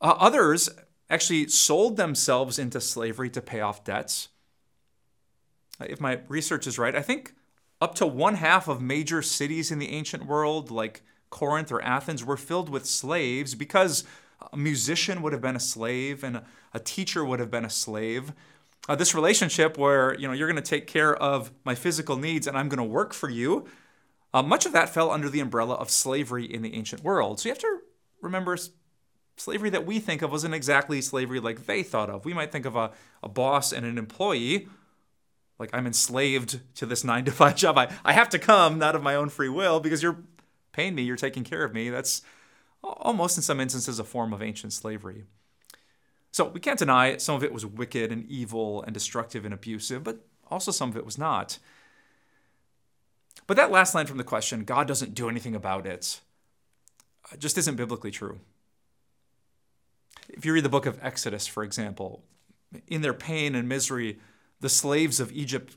Uh, 0.01 0.15
others 0.19 0.69
actually 1.09 1.47
sold 1.47 1.97
themselves 1.97 2.59
into 2.59 2.81
slavery 2.81 3.29
to 3.29 3.41
pay 3.41 3.61
off 3.61 3.83
debts. 3.83 4.29
Uh, 5.79 5.85
if 5.89 6.01
my 6.01 6.19
research 6.27 6.67
is 6.67 6.77
right, 6.77 6.95
I 6.95 7.01
think 7.01 7.33
up 7.81 7.95
to 7.95 8.05
one 8.05 8.35
half 8.35 8.67
of 8.67 8.81
major 8.81 9.21
cities 9.21 9.71
in 9.71 9.79
the 9.79 9.89
ancient 9.89 10.25
world, 10.25 10.69
like 10.69 11.01
Corinth 11.29 11.71
or 11.71 11.81
Athens 11.81 12.23
were 12.23 12.37
filled 12.37 12.69
with 12.69 12.85
slaves 12.85 13.55
because 13.55 14.03
a 14.51 14.57
musician 14.57 15.21
would 15.21 15.33
have 15.33 15.41
been 15.41 15.55
a 15.55 15.59
slave 15.59 16.23
and 16.23 16.41
a, 16.73 16.79
teacher 16.79 17.25
would 17.25 17.39
have 17.39 17.51
been 17.51 17.65
a 17.65 17.69
slave. 17.69 18.33
Uh, 18.87 18.95
this 18.95 19.13
relationship 19.13 19.77
where 19.77 20.17
you 20.17 20.27
know 20.27 20.33
you're 20.33 20.47
going 20.47 20.61
to 20.61 20.69
take 20.69 20.87
care 20.87 21.15
of 21.15 21.51
my 21.65 21.75
physical 21.75 22.15
needs 22.15 22.47
and 22.47 22.57
I'm 22.57 22.69
going 22.69 22.77
to 22.77 22.83
work 22.83 23.13
for 23.13 23.29
you, 23.29 23.67
uh, 24.33 24.41
much 24.41 24.65
of 24.65 24.71
that 24.73 24.89
fell 24.89 25.11
under 25.11 25.29
the 25.29 25.39
umbrella 25.39 25.75
of 25.75 25.89
slavery 25.89 26.45
in 26.45 26.61
the 26.61 26.73
ancient 26.73 27.03
world. 27.03 27.39
So 27.39 27.49
you 27.49 27.53
have 27.53 27.61
to 27.61 27.79
remember 28.21 28.57
slavery 29.35 29.69
that 29.69 29.85
we 29.85 29.99
think 29.99 30.21
of 30.21 30.31
wasn't 30.31 30.53
exactly 30.53 31.01
slavery 31.01 31.39
like 31.39 31.65
they 31.65 31.83
thought 31.83 32.09
of. 32.09 32.25
We 32.25 32.33
might 32.33 32.51
think 32.51 32.65
of 32.65 32.75
a, 32.75 32.91
a 33.21 33.29
boss 33.29 33.71
and 33.71 33.85
an 33.85 33.97
employee 33.97 34.67
like 35.59 35.69
I'm 35.73 35.85
enslaved 35.85 36.61
to 36.75 36.85
this 36.85 37.03
nine 37.03 37.25
to 37.25 37.31
five 37.31 37.55
job. 37.57 37.77
I, 37.77 37.93
I 38.03 38.13
have 38.13 38.29
to 38.29 38.39
come, 38.39 38.79
not 38.79 38.95
of 38.95 39.03
my 39.03 39.15
own 39.15 39.29
free 39.29 39.49
will, 39.49 39.79
because 39.79 40.01
you're 40.01 40.23
paying 40.79 40.95
me, 40.95 41.03
you're 41.03 41.17
taking 41.17 41.43
care 41.43 41.65
of 41.65 41.73
me. 41.73 41.89
That's 41.89 42.21
almost 42.81 43.37
in 43.37 43.43
some 43.43 43.59
instances 43.59 43.99
a 43.99 44.05
form 44.05 44.31
of 44.31 44.41
ancient 44.41 44.71
slavery. 44.71 45.25
So 46.31 46.45
we 46.45 46.61
can't 46.61 46.79
deny 46.79 47.17
some 47.17 47.35
of 47.35 47.43
it 47.43 47.51
was 47.51 47.65
wicked 47.65 48.13
and 48.13 48.25
evil 48.29 48.81
and 48.83 48.93
destructive 48.93 49.43
and 49.43 49.53
abusive, 49.53 50.05
but 50.05 50.25
also 50.49 50.71
some 50.71 50.89
of 50.89 50.95
it 50.95 51.03
was 51.03 51.17
not. 51.17 51.59
But 53.45 53.57
that 53.57 53.71
last 53.71 53.93
line 53.93 54.05
from 54.05 54.19
the 54.19 54.23
question, 54.23 54.63
God 54.63 54.87
doesn't 54.87 55.15
do 55.15 55.27
anything 55.27 55.53
about 55.53 55.85
it, 55.85 56.21
uh, 57.29 57.35
just 57.35 57.57
isn't 57.57 57.75
biblically 57.75 58.11
true. 58.11 58.39
If 60.29 60.45
you 60.45 60.53
read 60.53 60.63
the 60.63 60.69
book 60.69 60.85
of 60.85 60.99
Exodus, 61.01 61.45
for 61.45 61.63
example, 61.63 62.23
in 62.87 63.01
their 63.01 63.13
pain 63.13 63.53
and 63.53 63.67
misery, 63.67 64.19
the 64.61 64.69
slaves 64.69 65.19
of 65.19 65.31
Egypt 65.33 65.75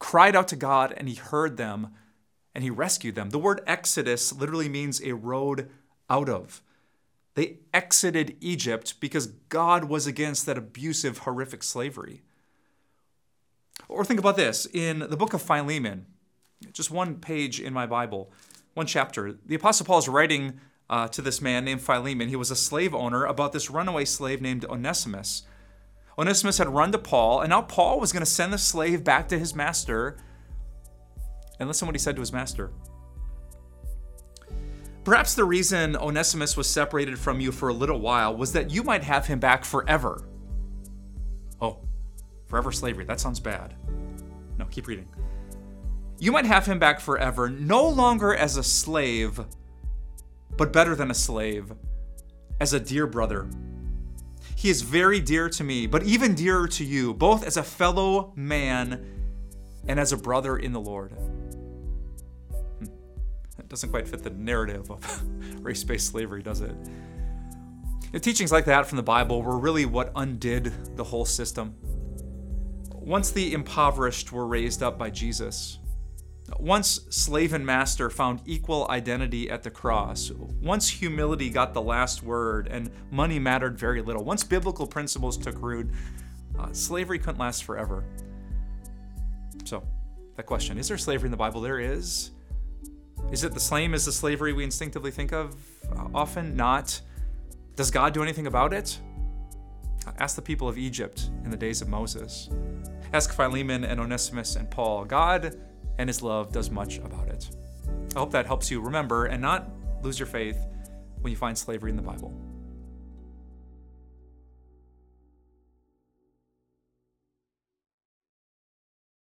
cried 0.00 0.34
out 0.34 0.48
to 0.48 0.56
God 0.56 0.92
and 0.96 1.08
he 1.08 1.14
heard 1.14 1.56
them 1.56 1.94
and 2.54 2.64
he 2.64 2.70
rescued 2.70 3.14
them. 3.14 3.30
The 3.30 3.38
word 3.38 3.60
exodus 3.66 4.32
literally 4.32 4.68
means 4.68 5.00
a 5.02 5.12
road 5.12 5.70
out 6.08 6.28
of. 6.28 6.62
They 7.34 7.58
exited 7.72 8.36
Egypt 8.40 8.94
because 9.00 9.28
God 9.48 9.84
was 9.84 10.06
against 10.06 10.46
that 10.46 10.58
abusive, 10.58 11.18
horrific 11.18 11.62
slavery. 11.62 12.22
Or 13.88 14.04
think 14.04 14.20
about 14.20 14.36
this 14.36 14.66
in 14.72 15.00
the 15.00 15.16
book 15.16 15.32
of 15.32 15.42
Philemon, 15.42 16.06
just 16.72 16.90
one 16.90 17.16
page 17.16 17.60
in 17.60 17.72
my 17.72 17.86
Bible, 17.86 18.32
one 18.74 18.86
chapter, 18.86 19.38
the 19.46 19.54
Apostle 19.54 19.86
Paul 19.86 19.98
is 19.98 20.08
writing 20.08 20.60
uh, 20.88 21.08
to 21.08 21.22
this 21.22 21.40
man 21.40 21.64
named 21.64 21.80
Philemon. 21.80 22.28
He 22.28 22.36
was 22.36 22.50
a 22.50 22.56
slave 22.56 22.94
owner 22.94 23.24
about 23.24 23.52
this 23.52 23.70
runaway 23.70 24.04
slave 24.04 24.42
named 24.42 24.64
Onesimus. 24.64 25.44
Onesimus 26.18 26.58
had 26.58 26.68
run 26.68 26.92
to 26.92 26.98
Paul, 26.98 27.40
and 27.40 27.50
now 27.50 27.62
Paul 27.62 28.00
was 28.00 28.12
going 28.12 28.24
to 28.24 28.30
send 28.30 28.52
the 28.52 28.58
slave 28.58 29.02
back 29.02 29.28
to 29.28 29.38
his 29.38 29.54
master 29.54 30.18
and 31.60 31.68
listen 31.68 31.86
what 31.86 31.94
he 31.94 32.00
said 32.00 32.16
to 32.16 32.20
his 32.20 32.32
master. 32.32 32.70
Perhaps 35.04 35.34
the 35.34 35.44
reason 35.44 35.96
Onesimus 35.96 36.56
was 36.56 36.68
separated 36.68 37.18
from 37.18 37.40
you 37.40 37.52
for 37.52 37.68
a 37.68 37.72
little 37.72 38.00
while 38.00 38.34
was 38.36 38.52
that 38.52 38.70
you 38.70 38.82
might 38.82 39.04
have 39.04 39.26
him 39.26 39.38
back 39.38 39.64
forever. 39.64 40.26
Oh, 41.60 41.78
forever 42.46 42.72
slavery. 42.72 43.04
That 43.04 43.20
sounds 43.20 43.40
bad. 43.40 43.74
No, 44.58 44.64
keep 44.66 44.86
reading. 44.86 45.08
You 46.18 46.32
might 46.32 46.44
have 46.44 46.66
him 46.66 46.78
back 46.78 47.00
forever, 47.00 47.48
no 47.48 47.86
longer 47.86 48.34
as 48.34 48.56
a 48.56 48.62
slave, 48.62 49.40
but 50.56 50.72
better 50.72 50.94
than 50.94 51.10
a 51.10 51.14
slave, 51.14 51.72
as 52.60 52.74
a 52.74 52.80
dear 52.80 53.06
brother. 53.06 53.48
He 54.54 54.68
is 54.68 54.82
very 54.82 55.20
dear 55.20 55.48
to 55.48 55.64
me, 55.64 55.86
but 55.86 56.02
even 56.02 56.34
dearer 56.34 56.68
to 56.68 56.84
you, 56.84 57.14
both 57.14 57.46
as 57.46 57.56
a 57.56 57.62
fellow 57.62 58.34
man 58.36 59.02
and 59.88 59.98
as 59.98 60.12
a 60.12 60.18
brother 60.18 60.58
in 60.58 60.72
the 60.72 60.80
Lord 60.80 61.14
doesn't 63.70 63.90
quite 63.90 64.06
fit 64.06 64.22
the 64.22 64.30
narrative 64.30 64.90
of 64.90 65.22
race 65.64 65.82
based 65.84 66.08
slavery, 66.08 66.42
does 66.42 66.60
it? 66.60 66.74
You 68.02 68.10
know, 68.14 68.18
teachings 68.18 68.50
like 68.50 68.64
that 68.64 68.86
from 68.86 68.96
the 68.96 69.02
Bible 69.02 69.42
were 69.42 69.58
really 69.58 69.86
what 69.86 70.12
undid 70.16 70.96
the 70.96 71.04
whole 71.04 71.24
system. 71.24 71.76
Once 72.92 73.30
the 73.30 73.54
impoverished 73.54 74.32
were 74.32 74.46
raised 74.46 74.82
up 74.82 74.98
by 74.98 75.08
Jesus, 75.08 75.78
once 76.58 77.06
slave 77.10 77.52
and 77.52 77.64
master 77.64 78.10
found 78.10 78.42
equal 78.44 78.88
identity 78.90 79.48
at 79.48 79.62
the 79.62 79.70
cross, 79.70 80.32
once 80.32 80.88
humility 80.88 81.48
got 81.48 81.72
the 81.72 81.80
last 81.80 82.24
word 82.24 82.66
and 82.66 82.90
money 83.12 83.38
mattered 83.38 83.78
very 83.78 84.02
little, 84.02 84.24
once 84.24 84.42
biblical 84.42 84.86
principles 84.86 85.38
took 85.38 85.60
root, 85.62 85.88
Uh, 86.58 86.70
slavery 86.72 87.18
couldn't 87.18 87.38
last 87.38 87.64
forever. 87.64 88.04
So, 89.64 89.82
that 90.36 90.44
question 90.44 90.76
is 90.76 90.88
there 90.88 90.98
slavery 90.98 91.28
in 91.28 91.30
the 91.30 91.36
Bible? 91.36 91.60
There 91.62 91.78
is. 91.78 92.32
Is 93.30 93.44
it 93.44 93.52
the 93.52 93.60
same 93.60 93.94
as 93.94 94.04
the 94.04 94.12
slavery 94.12 94.52
we 94.52 94.64
instinctively 94.64 95.10
think 95.10 95.32
of? 95.32 95.54
Often 96.14 96.56
not. 96.56 97.00
Does 97.76 97.90
God 97.90 98.12
do 98.12 98.22
anything 98.22 98.46
about 98.46 98.72
it? 98.72 98.98
Ask 100.18 100.34
the 100.36 100.42
people 100.42 100.68
of 100.68 100.76
Egypt 100.76 101.30
in 101.44 101.50
the 101.50 101.56
days 101.56 101.80
of 101.80 101.88
Moses. 101.88 102.50
Ask 103.12 103.32
Philemon 103.32 103.84
and 103.84 104.00
Onesimus 104.00 104.56
and 104.56 104.70
Paul. 104.70 105.04
God 105.04 105.56
and 105.98 106.08
his 106.08 106.22
love 106.22 106.52
does 106.52 106.70
much 106.70 106.98
about 106.98 107.28
it. 107.28 107.50
I 108.16 108.18
hope 108.18 108.32
that 108.32 108.46
helps 108.46 108.70
you 108.70 108.80
remember 108.80 109.26
and 109.26 109.40
not 109.40 109.70
lose 110.02 110.18
your 110.18 110.26
faith 110.26 110.58
when 111.20 111.30
you 111.30 111.36
find 111.36 111.56
slavery 111.56 111.90
in 111.90 111.96
the 111.96 112.02
Bible. 112.02 112.34